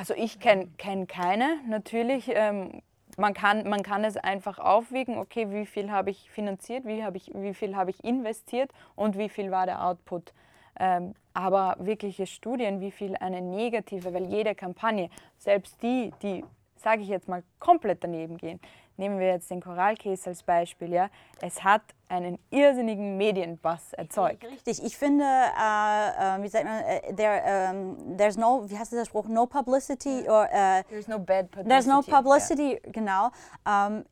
Also 0.00 0.14
ich 0.14 0.40
kenne 0.40 0.68
kenn 0.78 1.06
keine. 1.06 1.58
Natürlich, 1.68 2.32
ähm, 2.34 2.80
man, 3.18 3.34
kann, 3.34 3.68
man 3.68 3.82
kann 3.82 4.02
es 4.02 4.16
einfach 4.16 4.58
aufwiegen, 4.58 5.18
okay, 5.18 5.50
wie 5.50 5.66
viel 5.66 5.90
habe 5.90 6.08
ich 6.08 6.30
finanziert, 6.30 6.86
wie, 6.86 7.04
hab 7.04 7.16
ich, 7.16 7.30
wie 7.34 7.52
viel 7.52 7.76
habe 7.76 7.90
ich 7.90 8.02
investiert 8.02 8.72
und 8.96 9.18
wie 9.18 9.28
viel 9.28 9.50
war 9.50 9.66
der 9.66 9.84
Output. 9.84 10.32
Ähm, 10.78 11.12
aber 11.34 11.76
wirkliche 11.80 12.26
Studien, 12.26 12.80
wie 12.80 12.92
viel 12.92 13.14
eine 13.16 13.42
negative, 13.42 14.14
weil 14.14 14.24
jede 14.24 14.54
Kampagne, 14.54 15.10
selbst 15.36 15.82
die, 15.82 16.14
die, 16.22 16.46
sage 16.76 17.02
ich 17.02 17.08
jetzt 17.08 17.28
mal, 17.28 17.42
komplett 17.58 18.02
daneben 18.02 18.38
gehen, 18.38 18.58
nehmen 19.00 19.18
wir 19.18 19.28
jetzt 19.28 19.50
den 19.50 19.60
Koralkäse 19.60 20.30
als 20.30 20.44
Beispiel, 20.44 20.92
ja, 20.92 21.08
es 21.40 21.64
hat 21.64 21.82
einen 22.08 22.38
irrsinnigen 22.50 23.16
Medienbass 23.16 23.92
erzeugt. 23.94 24.44
Richtig, 24.44 24.84
ich 24.84 24.96
finde, 24.96 25.24
äh, 25.24 26.36
äh, 26.36 26.42
wie 26.42 26.48
sagt 26.48 26.64
man, 26.64 26.82
äh, 26.82 27.14
there, 27.14 27.70
um, 27.72 28.16
there's 28.16 28.36
no, 28.36 28.68
wie 28.68 28.78
heißt 28.78 28.92
dieser 28.92 29.06
Spruch, 29.06 29.26
no 29.26 29.46
publicity 29.46 30.28
or 30.28 30.44
uh, 30.44 30.82
there's 30.90 31.08
no 31.08 31.18
bad 31.18 31.50
publicity. 31.50 31.68
There's 31.68 31.86
no 31.86 32.02
publicity, 32.02 32.72
yeah. 32.72 32.92
genau. 32.92 33.30
Ähm, 33.66 34.04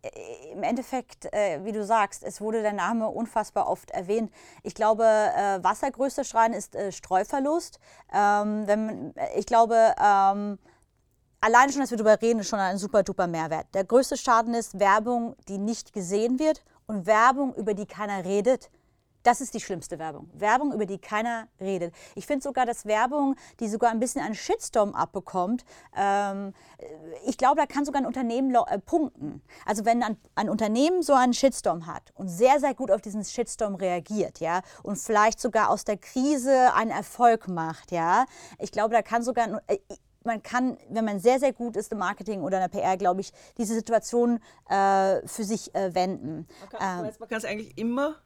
Im 0.55 0.62
Endeffekt, 0.62 1.24
wie 1.24 1.72
du 1.72 1.85
sagst, 1.85 2.24
es 2.24 2.40
wurde 2.40 2.62
der 2.62 2.72
Name 2.72 3.09
unfassbar 3.09 3.68
oft 3.68 3.90
erwähnt. 3.90 4.33
Ich 4.62 4.74
glaube, 4.74 5.03
was 5.62 5.81
der 5.81 5.90
größte 5.90 6.24
Schrein 6.24 6.53
ist, 6.53 6.77
Streuverlust. 6.90 7.79
Ähm, 8.12 8.66
wenn, 8.66 9.14
ich 9.37 9.46
glaube, 9.46 9.77
ähm, 11.40 11.55
allein 11.55 11.70
schon, 11.70 11.81
dass 11.81 11.90
wir 11.90 11.98
darüber 11.98 12.20
reden, 12.20 12.40
ist 12.40 12.48
schon 12.48 12.59
ein 12.59 12.79
super 12.79 13.03
duper 13.03 13.27
Mehrwert. 13.27 13.66
Der 13.74 13.85
größte 13.85 14.16
Schaden 14.16 14.55
ist 14.55 14.79
Werbung, 14.79 15.37
die 15.48 15.59
nicht 15.59 15.92
gesehen 15.92 16.38
wird 16.38 16.62
und 16.87 17.07
Werbung, 17.07 17.55
über 17.55 17.74
die 17.74 17.87
keiner 17.87 18.24
redet. 18.24 18.70
Das 19.24 19.40
ist 19.40 19.53
die 19.53 19.61
schlimmste 19.61 19.98
Werbung. 19.98 20.31
Werbung, 20.33 20.72
über 20.72 20.87
die 20.87 20.98
keiner 20.98 21.48
redet. 21.61 21.92
Ich 22.14 22.27
finde 22.27 22.42
sogar, 22.42 22.64
dass 22.64 22.87
Werbung, 22.87 23.35
die 23.61 23.68
sogar 23.68 23.90
ein 23.90 23.98
bisschen 23.98 24.22
einen 24.22 24.35
Shitstorm 24.35 24.94
abbekommt, 24.94 25.64
ähm, 25.96 26.55
ich 27.27 27.37
glaube, 27.37 27.57
da 27.57 27.66
kann 27.66 27.85
sogar 27.85 28.01
ein 28.01 28.07
Unternehmen 28.07 28.55
äh, 28.55 28.79
punkten. 28.79 29.42
Also 29.66 29.85
wenn 29.85 30.03
ein, 30.03 30.16
ein, 30.37 30.48
Unternehmen 30.48 31.03
so 31.03 31.14
einen 31.14 31.35
Shitstorm 31.35 31.87
hat 31.87 32.12
und 32.14 32.29
sehr, 32.29 32.61
sehr 32.61 32.74
gut 32.74 32.90
auf 32.90 33.03
diesen 33.03 33.24
Shitstorm 33.24 33.74
reagiert, 33.74 34.38
ja, 34.38 34.62
und 34.83 34.96
vielleicht 34.96 35.40
sogar 35.40 35.70
aus 35.70 35.85
der 35.85 35.98
Krise 35.98 36.72
einen 36.74 36.92
Erfolg 36.92 37.48
macht, 37.48 37.90
ja, 37.90 38.24
ich 38.59 38.70
glaube, 38.70 38.94
da 38.94 39.03
kann 39.03 39.22
sogar, 39.22 39.44
ein, 39.44 39.59
äh, 39.66 39.79
man 40.29 40.43
kann, 40.43 40.79
wenn 40.88 41.05
man 41.05 41.19
sehr, 41.19 41.41
sehr 41.41 41.53
gut 41.53 41.75
ist 41.77 41.91
im 41.91 41.99
Marketing 41.99 42.43
oder 42.43 42.62
in 42.62 42.71
der 42.71 42.81
PR, 42.81 42.97
glaube 42.97 43.23
ich, 43.23 43.33
diese 43.57 43.75
Situation 43.75 44.38
äh, 44.69 45.27
für 45.27 45.43
sich 45.43 45.75
äh, 45.75 45.95
wenden. 45.95 46.47
Man 46.61 46.69
kann, 46.69 47.12
man 47.19 47.29
kann 47.29 47.38
es 47.38 47.45
eigentlich 47.45 47.77
immer 47.77 48.17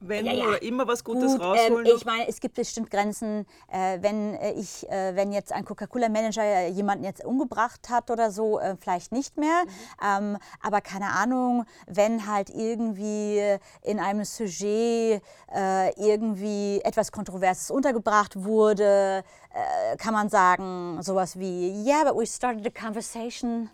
wenden 0.00 0.26
ja, 0.26 0.32
ja. 0.32 0.48
oder 0.48 0.62
immer 0.62 0.86
was 0.86 1.04
Gutes 1.04 1.32
Gut, 1.32 1.40
rausholen? 1.40 1.86
Ähm, 1.86 1.92
ich 1.96 2.04
meine, 2.04 2.28
es 2.28 2.40
gibt 2.40 2.54
bestimmt 2.54 2.90
Grenzen, 2.90 3.46
äh, 3.70 3.98
wenn 4.00 4.34
äh, 4.34 4.52
ich, 4.52 4.88
äh, 4.88 5.14
wenn 5.16 5.32
jetzt 5.32 5.52
ein 5.52 5.64
Coca-Cola-Manager 5.64 6.68
jemanden 6.68 7.04
jetzt 7.04 7.24
umgebracht 7.24 7.88
hat 7.90 8.10
oder 8.10 8.30
so, 8.30 8.58
äh, 8.58 8.76
vielleicht 8.80 9.12
nicht 9.12 9.36
mehr. 9.36 9.64
Mhm. 9.64 9.70
Ähm, 10.06 10.38
aber 10.62 10.80
keine 10.80 11.12
Ahnung, 11.12 11.64
wenn 11.86 12.26
halt 12.26 12.50
irgendwie 12.50 13.58
in 13.82 14.00
einem 14.00 14.24
Sujet 14.24 15.22
äh, 15.54 15.92
irgendwie 15.96 16.80
etwas 16.84 17.12
Kontroverses 17.12 17.70
untergebracht 17.70 18.44
wurde, 18.44 19.24
äh, 19.52 19.96
kann 19.96 20.14
man 20.14 20.28
sagen 20.28 21.02
sowas 21.02 21.38
wie, 21.38 21.84
yeah, 21.84 22.04
but 22.04 22.16
we 22.16 22.26
started 22.26 22.66
a 22.66 22.70
conversation. 22.70 23.70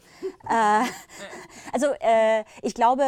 also 1.73 1.89
ich 2.63 2.75
glaube, 2.75 3.03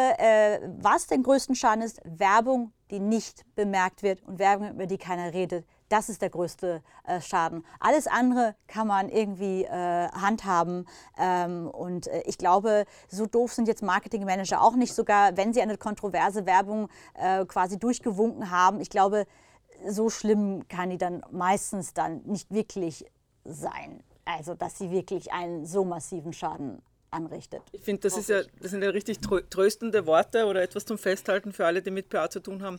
was 0.80 1.06
den 1.06 1.22
größten 1.22 1.54
Schaden 1.54 1.82
ist, 1.82 2.00
Werbung 2.04 2.72
die 2.90 3.00
nicht 3.00 3.44
bemerkt 3.54 4.02
wird 4.02 4.22
und 4.22 4.38
Werbung, 4.38 4.70
über 4.70 4.86
die 4.86 4.98
keiner 4.98 5.32
redet. 5.32 5.66
Das 5.88 6.08
ist 6.08 6.22
der 6.22 6.30
größte 6.30 6.82
äh, 7.04 7.20
Schaden. 7.20 7.64
Alles 7.78 8.06
andere 8.06 8.56
kann 8.66 8.88
man 8.88 9.08
irgendwie 9.08 9.64
äh, 9.64 10.08
handhaben. 10.08 10.86
Ähm, 11.16 11.68
und 11.68 12.08
äh, 12.08 12.22
ich 12.26 12.38
glaube, 12.38 12.86
so 13.08 13.26
doof 13.26 13.52
sind 13.52 13.68
jetzt 13.68 13.82
Marketingmanager 13.82 14.62
auch 14.62 14.74
nicht, 14.74 14.94
sogar 14.94 15.36
wenn 15.36 15.52
sie 15.52 15.62
eine 15.62 15.78
kontroverse 15.78 16.46
Werbung 16.46 16.88
äh, 17.14 17.44
quasi 17.44 17.78
durchgewunken 17.78 18.50
haben. 18.50 18.80
Ich 18.80 18.90
glaube, 18.90 19.26
so 19.88 20.10
schlimm 20.10 20.66
kann 20.68 20.90
die 20.90 20.98
dann 20.98 21.22
meistens 21.30 21.94
dann 21.94 22.22
nicht 22.24 22.50
wirklich 22.50 23.04
sein. 23.44 24.02
Also, 24.24 24.54
dass 24.54 24.78
sie 24.78 24.90
wirklich 24.90 25.32
einen 25.32 25.66
so 25.66 25.84
massiven 25.84 26.32
Schaden 26.32 26.82
anrichtet. 27.16 27.62
Ich 27.72 27.82
finde, 27.82 28.02
das, 28.02 28.16
ist 28.16 28.28
ja, 28.28 28.42
das 28.60 28.70
sind 28.70 28.82
ja 28.82 28.90
richtig 28.90 29.18
tröstende 29.20 30.06
Worte 30.06 30.46
oder 30.46 30.62
etwas 30.62 30.84
zum 30.84 30.98
Festhalten 30.98 31.52
für 31.52 31.66
alle, 31.66 31.82
die 31.82 31.90
mit 31.90 32.08
PA 32.08 32.30
zu 32.30 32.40
tun 32.40 32.62
haben. 32.62 32.78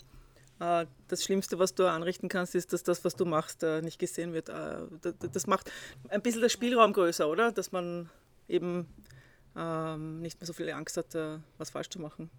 Äh, 0.60 0.86
das 1.08 1.24
Schlimmste, 1.24 1.60
was 1.60 1.76
du 1.76 1.86
anrichten 1.86 2.30
kannst, 2.30 2.56
ist, 2.56 2.74
dass 2.74 2.84
das, 2.84 3.04
was 3.04 3.16
du 3.16 3.26
machst, 3.26 3.64
äh, 3.64 3.82
nicht 3.82 4.00
gesehen 4.00 4.34
wird. 4.34 4.50
Äh, 4.50 5.14
das 5.32 5.48
macht 5.48 5.72
ein 6.10 6.22
bisschen 6.22 6.42
der 6.42 6.50
Spielraum 6.50 6.94
größer, 6.94 7.28
oder? 7.28 7.52
Dass 7.52 7.72
man 7.72 8.10
eben 8.48 8.88
ähm, 9.56 10.22
nicht 10.22 10.40
mehr 10.40 10.48
so 10.48 10.54
viel 10.54 10.70
Angst 10.72 10.98
hat, 10.98 11.16
was 11.58 11.70
falsch 11.70 11.90
zu 11.90 12.00
machen. 12.00 12.30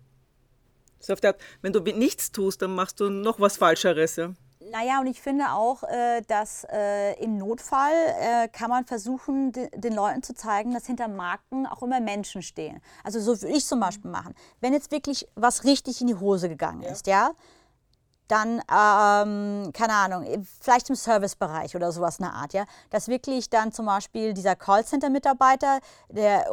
So 1.00 1.12
auf 1.12 1.20
der 1.20 1.30
Art, 1.30 1.40
wenn 1.62 1.72
du 1.72 1.80
nichts 1.80 2.32
tust, 2.32 2.60
dann 2.62 2.74
machst 2.74 2.98
du 3.00 3.08
noch 3.08 3.38
was 3.38 3.56
Falscheres. 3.56 4.16
Ja? 4.16 4.34
Naja, 4.60 5.00
und 5.00 5.06
ich 5.06 5.22
finde 5.22 5.52
auch, 5.52 5.82
dass 6.26 6.66
im 7.20 7.38
Notfall 7.38 8.48
kann 8.52 8.70
man 8.70 8.84
versuchen, 8.84 9.52
den 9.52 9.94
Leuten 9.94 10.22
zu 10.22 10.34
zeigen, 10.34 10.74
dass 10.74 10.86
hinter 10.86 11.08
Marken 11.08 11.66
auch 11.66 11.82
immer 11.82 12.00
Menschen 12.00 12.42
stehen. 12.42 12.80
Also 13.04 13.20
so 13.20 13.40
würde 13.40 13.56
ich 13.56 13.64
zum 13.64 13.80
Beispiel 13.80 14.10
machen. 14.10 14.34
Wenn 14.60 14.72
jetzt 14.72 14.90
wirklich 14.90 15.28
was 15.36 15.64
richtig 15.64 16.00
in 16.00 16.08
die 16.08 16.16
Hose 16.16 16.48
gegangen 16.48 16.82
ist, 16.82 17.06
ja, 17.06 17.30
dann, 18.26 18.60
ähm, 18.70 19.72
keine 19.72 19.94
Ahnung, 19.94 20.26
vielleicht 20.60 20.90
im 20.90 20.96
Servicebereich 20.96 21.74
oder 21.74 21.92
sowas 21.92 22.18
in 22.18 22.26
der 22.26 22.34
Art, 22.34 22.52
ja, 22.52 22.66
dass 22.90 23.08
wirklich 23.08 23.48
dann 23.48 23.72
zum 23.72 23.86
Beispiel 23.86 24.34
dieser 24.34 24.54
Callcenter-Mitarbeiter 24.54 25.78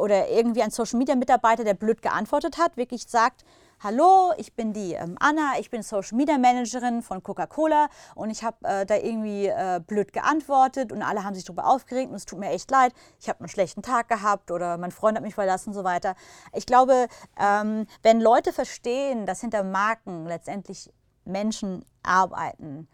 oder 0.00 0.28
irgendwie 0.30 0.62
ein 0.62 0.70
Social-Media-Mitarbeiter, 0.70 1.64
der 1.64 1.74
blöd 1.74 2.00
geantwortet 2.00 2.56
hat, 2.56 2.78
wirklich 2.78 3.06
sagt, 3.06 3.44
Hallo, 3.80 4.32
ich 4.38 4.54
bin 4.54 4.72
die 4.72 4.94
ähm, 4.94 5.16
Anna, 5.20 5.58
ich 5.60 5.68
bin 5.68 5.82
Social 5.82 6.16
Media 6.16 6.38
Managerin 6.38 7.02
von 7.02 7.22
Coca-Cola 7.22 7.90
und 8.14 8.30
ich 8.30 8.42
habe 8.42 8.56
äh, 8.62 8.86
da 8.86 8.96
irgendwie 8.96 9.48
äh, 9.48 9.82
blöd 9.86 10.14
geantwortet 10.14 10.92
und 10.92 11.02
alle 11.02 11.24
haben 11.24 11.34
sich 11.34 11.44
darüber 11.44 11.66
aufgeregt 11.66 12.08
und 12.08 12.16
es 12.16 12.24
tut 12.24 12.38
mir 12.38 12.48
echt 12.48 12.70
leid. 12.70 12.94
Ich 13.20 13.28
habe 13.28 13.40
einen 13.40 13.50
schlechten 13.50 13.82
Tag 13.82 14.08
gehabt 14.08 14.50
oder 14.50 14.78
mein 14.78 14.92
Freund 14.92 15.18
hat 15.18 15.22
mich 15.22 15.34
verlassen 15.34 15.68
und 15.70 15.74
so 15.74 15.84
weiter. 15.84 16.14
Ich 16.54 16.64
glaube, 16.64 17.06
ähm, 17.38 17.86
wenn 18.02 18.22
Leute 18.22 18.54
verstehen, 18.54 19.26
dass 19.26 19.42
hinter 19.42 19.62
Marken 19.62 20.24
letztendlich 20.24 20.90
Menschen 21.26 21.84
arbeiten, 22.02 22.88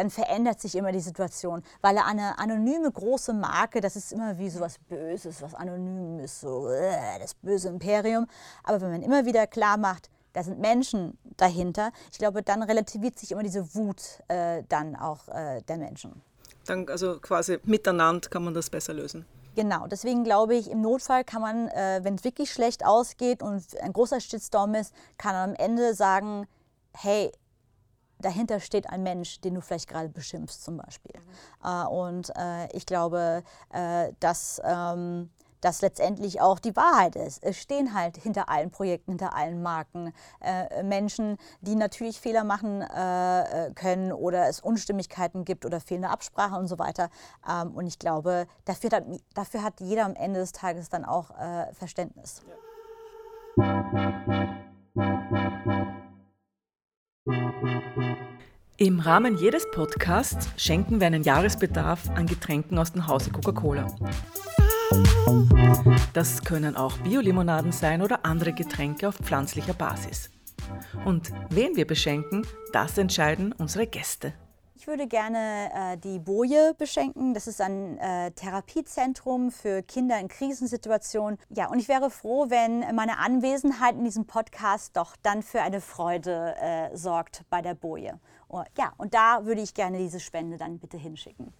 dann 0.00 0.08
verändert 0.08 0.60
sich 0.60 0.74
immer 0.76 0.92
die 0.92 1.00
Situation. 1.00 1.62
Weil 1.82 1.98
eine 1.98 2.38
anonyme 2.38 2.90
große 2.90 3.34
Marke, 3.34 3.82
das 3.82 3.96
ist 3.96 4.12
immer 4.12 4.38
wie 4.38 4.48
so 4.48 4.60
was 4.60 4.78
Böses, 4.78 5.42
was 5.42 5.54
anonym 5.54 6.20
ist, 6.20 6.40
so 6.40 6.68
äh, 6.68 7.18
das 7.20 7.34
böse 7.34 7.68
Imperium. 7.68 8.26
Aber 8.64 8.80
wenn 8.80 8.92
man 8.92 9.02
immer 9.02 9.26
wieder 9.26 9.46
klar 9.46 9.76
macht, 9.76 10.08
da 10.32 10.42
sind 10.42 10.58
Menschen 10.58 11.18
dahinter, 11.36 11.92
ich 12.10 12.18
glaube, 12.18 12.42
dann 12.42 12.62
relativiert 12.62 13.18
sich 13.18 13.32
immer 13.32 13.42
diese 13.42 13.74
Wut 13.74 14.00
äh, 14.28 14.62
dann 14.70 14.96
auch 14.96 15.28
äh, 15.28 15.60
der 15.68 15.76
Menschen. 15.76 16.22
Dann 16.64 16.88
also 16.88 17.18
quasi 17.20 17.58
miteinander 17.64 18.26
kann 18.30 18.44
man 18.44 18.54
das 18.54 18.70
besser 18.70 18.94
lösen. 18.94 19.26
Genau, 19.54 19.86
deswegen 19.86 20.24
glaube 20.24 20.54
ich, 20.54 20.70
im 20.70 20.80
Notfall 20.80 21.24
kann 21.24 21.42
man, 21.42 21.68
äh, 21.68 22.00
wenn 22.04 22.14
es 22.14 22.24
wirklich 22.24 22.50
schlecht 22.50 22.86
ausgeht 22.86 23.42
und 23.42 23.78
ein 23.82 23.92
großer 23.92 24.20
Shitstorm 24.20 24.74
ist, 24.76 24.94
kann 25.18 25.34
man 25.34 25.50
am 25.50 25.56
Ende 25.56 25.92
sagen, 25.92 26.46
hey, 26.92 27.32
dahinter 28.20 28.60
steht 28.60 28.88
ein 28.88 29.02
Mensch, 29.02 29.40
den 29.40 29.54
du 29.54 29.60
vielleicht 29.60 29.88
gerade 29.88 30.08
beschimpfst 30.08 30.62
zum 30.62 30.76
Beispiel. 30.76 31.12
Mhm. 31.14 31.68
Äh, 31.68 31.86
und 31.86 32.30
äh, 32.36 32.68
ich 32.72 32.86
glaube, 32.86 33.42
äh, 33.72 34.12
dass 34.20 34.60
ähm, 34.64 35.30
das 35.60 35.82
letztendlich 35.82 36.40
auch 36.40 36.58
die 36.58 36.74
Wahrheit 36.76 37.16
ist. 37.16 37.42
Es 37.42 37.58
stehen 37.58 37.94
halt 37.94 38.16
hinter 38.16 38.48
allen 38.48 38.70
Projekten, 38.70 39.12
hinter 39.12 39.34
allen 39.34 39.62
Marken 39.62 40.12
äh, 40.40 40.82
Menschen, 40.82 41.36
die 41.60 41.74
natürlich 41.74 42.20
Fehler 42.20 42.44
machen 42.44 42.82
äh, 42.82 43.66
äh, 43.66 43.72
können 43.74 44.12
oder 44.12 44.48
es 44.48 44.60
Unstimmigkeiten 44.60 45.44
gibt 45.44 45.66
oder 45.66 45.80
fehlende 45.80 46.08
Absprache 46.08 46.56
und 46.56 46.66
so 46.66 46.78
weiter. 46.78 47.10
Ähm, 47.48 47.72
und 47.72 47.86
ich 47.86 47.98
glaube, 47.98 48.46
dafür 48.64 48.90
hat, 48.90 49.04
dafür 49.34 49.62
hat 49.62 49.80
jeder 49.80 50.04
am 50.04 50.14
Ende 50.14 50.40
des 50.40 50.52
Tages 50.52 50.88
dann 50.88 51.04
auch 51.04 51.30
Verständnis. 51.72 52.42
Ja. 52.46 52.54
Im 58.76 59.00
Rahmen 59.00 59.36
jedes 59.36 59.70
Podcasts 59.70 60.48
schenken 60.56 61.00
wir 61.00 61.06
einen 61.06 61.22
Jahresbedarf 61.22 62.08
an 62.10 62.26
Getränken 62.26 62.78
aus 62.78 62.92
dem 62.92 63.06
Hause 63.06 63.30
Coca-Cola. 63.30 63.86
Das 66.14 66.42
können 66.42 66.76
auch 66.76 66.96
Biolimonaden 66.98 67.72
sein 67.72 68.02
oder 68.02 68.24
andere 68.24 68.52
Getränke 68.52 69.08
auf 69.08 69.16
pflanzlicher 69.16 69.74
Basis. 69.74 70.30
Und 71.04 71.32
wen 71.50 71.76
wir 71.76 71.86
beschenken, 71.86 72.46
das 72.72 72.96
entscheiden 72.96 73.52
unsere 73.52 73.86
Gäste. 73.86 74.32
Ich 74.80 74.86
würde 74.86 75.06
gerne 75.06 75.70
äh, 75.74 75.98
die 75.98 76.18
Boje 76.18 76.72
beschenken. 76.72 77.34
Das 77.34 77.46
ist 77.46 77.60
ein 77.60 77.98
äh, 77.98 78.30
Therapiezentrum 78.30 79.50
für 79.50 79.82
Kinder 79.82 80.18
in 80.18 80.28
Krisensituationen. 80.28 81.38
Ja, 81.50 81.68
und 81.68 81.80
ich 81.80 81.86
wäre 81.86 82.08
froh, 82.08 82.46
wenn 82.48 82.78
meine 82.96 83.18
Anwesenheit 83.18 83.96
in 83.96 84.04
diesem 84.04 84.24
Podcast 84.24 84.96
doch 84.96 85.16
dann 85.22 85.42
für 85.42 85.60
eine 85.60 85.82
Freude 85.82 86.54
äh, 86.58 86.96
sorgt 86.96 87.44
bei 87.50 87.60
der 87.60 87.74
Boje. 87.74 88.18
Oh, 88.48 88.62
ja, 88.78 88.94
und 88.96 89.12
da 89.12 89.44
würde 89.44 89.60
ich 89.60 89.74
gerne 89.74 89.98
diese 89.98 90.18
Spende 90.18 90.56
dann 90.56 90.78
bitte 90.78 90.96
hinschicken. 90.96 91.52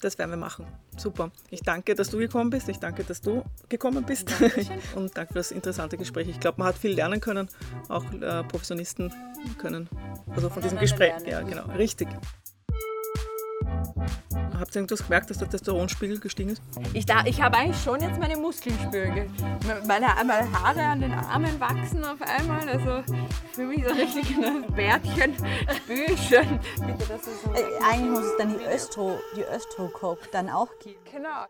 Das 0.00 0.16
werden 0.16 0.30
wir 0.30 0.38
machen. 0.38 0.66
Super. 0.96 1.32
Ich 1.50 1.60
danke, 1.60 1.94
dass 1.94 2.08
du 2.08 2.16
gekommen 2.16 2.48
bist. 2.48 2.70
Ich 2.70 2.78
danke, 2.78 3.04
dass 3.04 3.20
du 3.20 3.42
gekommen 3.68 4.04
bist. 4.04 4.30
Und 4.94 5.16
danke 5.16 5.32
für 5.34 5.38
das 5.38 5.50
interessante 5.50 5.96
Gespräch. 5.96 6.28
Ich 6.28 6.40
glaube, 6.40 6.58
man 6.58 6.68
hat 6.68 6.78
viel 6.78 6.92
lernen 6.92 7.20
können. 7.20 7.48
Auch 7.88 8.04
äh, 8.12 8.42
Professionisten 8.44 9.12
können. 9.58 9.88
Also 10.34 10.48
von 10.50 10.62
diesem 10.62 10.78
Gespräch. 10.78 11.14
Ja, 11.26 11.40
genau. 11.42 11.64
Richtig. 11.76 12.08
Habt 14.58 14.74
ihr 14.74 14.80
irgendwas 14.80 15.02
gemerkt, 15.02 15.30
dass 15.30 15.38
der 15.38 15.48
Testosteronspiegel 15.48 16.20
gestiegen 16.20 16.50
ist? 16.50 16.62
Ich, 16.92 17.06
ich 17.24 17.42
habe 17.42 17.56
eigentlich 17.56 17.82
schon 17.82 18.00
jetzt 18.00 18.18
meine 18.18 18.36
Muskeln 18.36 18.78
spüren. 18.78 19.30
Meine, 19.86 20.06
meine 20.26 20.52
Haare 20.52 20.82
an 20.82 21.00
den 21.00 21.12
Armen 21.12 21.58
wachsen 21.60 22.04
auf 22.04 22.20
einmal. 22.22 22.68
Also 22.68 23.02
für 23.52 23.64
mich 23.64 23.84
so 23.84 23.92
richtig 23.92 24.36
ein 24.36 24.64
Bärtchen 24.74 25.34
spüre 25.76 26.12
ich 26.12 26.28
schon. 26.28 26.60
Bitte, 26.86 27.04
dass 27.08 27.24
so 27.24 27.52
äh, 27.52 27.64
eigentlich 27.90 28.10
muss 28.10 28.24
es 28.24 28.36
dann 28.38 28.58
die 28.58 28.64
Östro, 28.64 29.18
die 29.36 29.42
Östrocoke 29.42 30.28
dann 30.32 30.48
auch 30.48 30.70
geben. 30.78 31.00
Genau. 31.12 31.46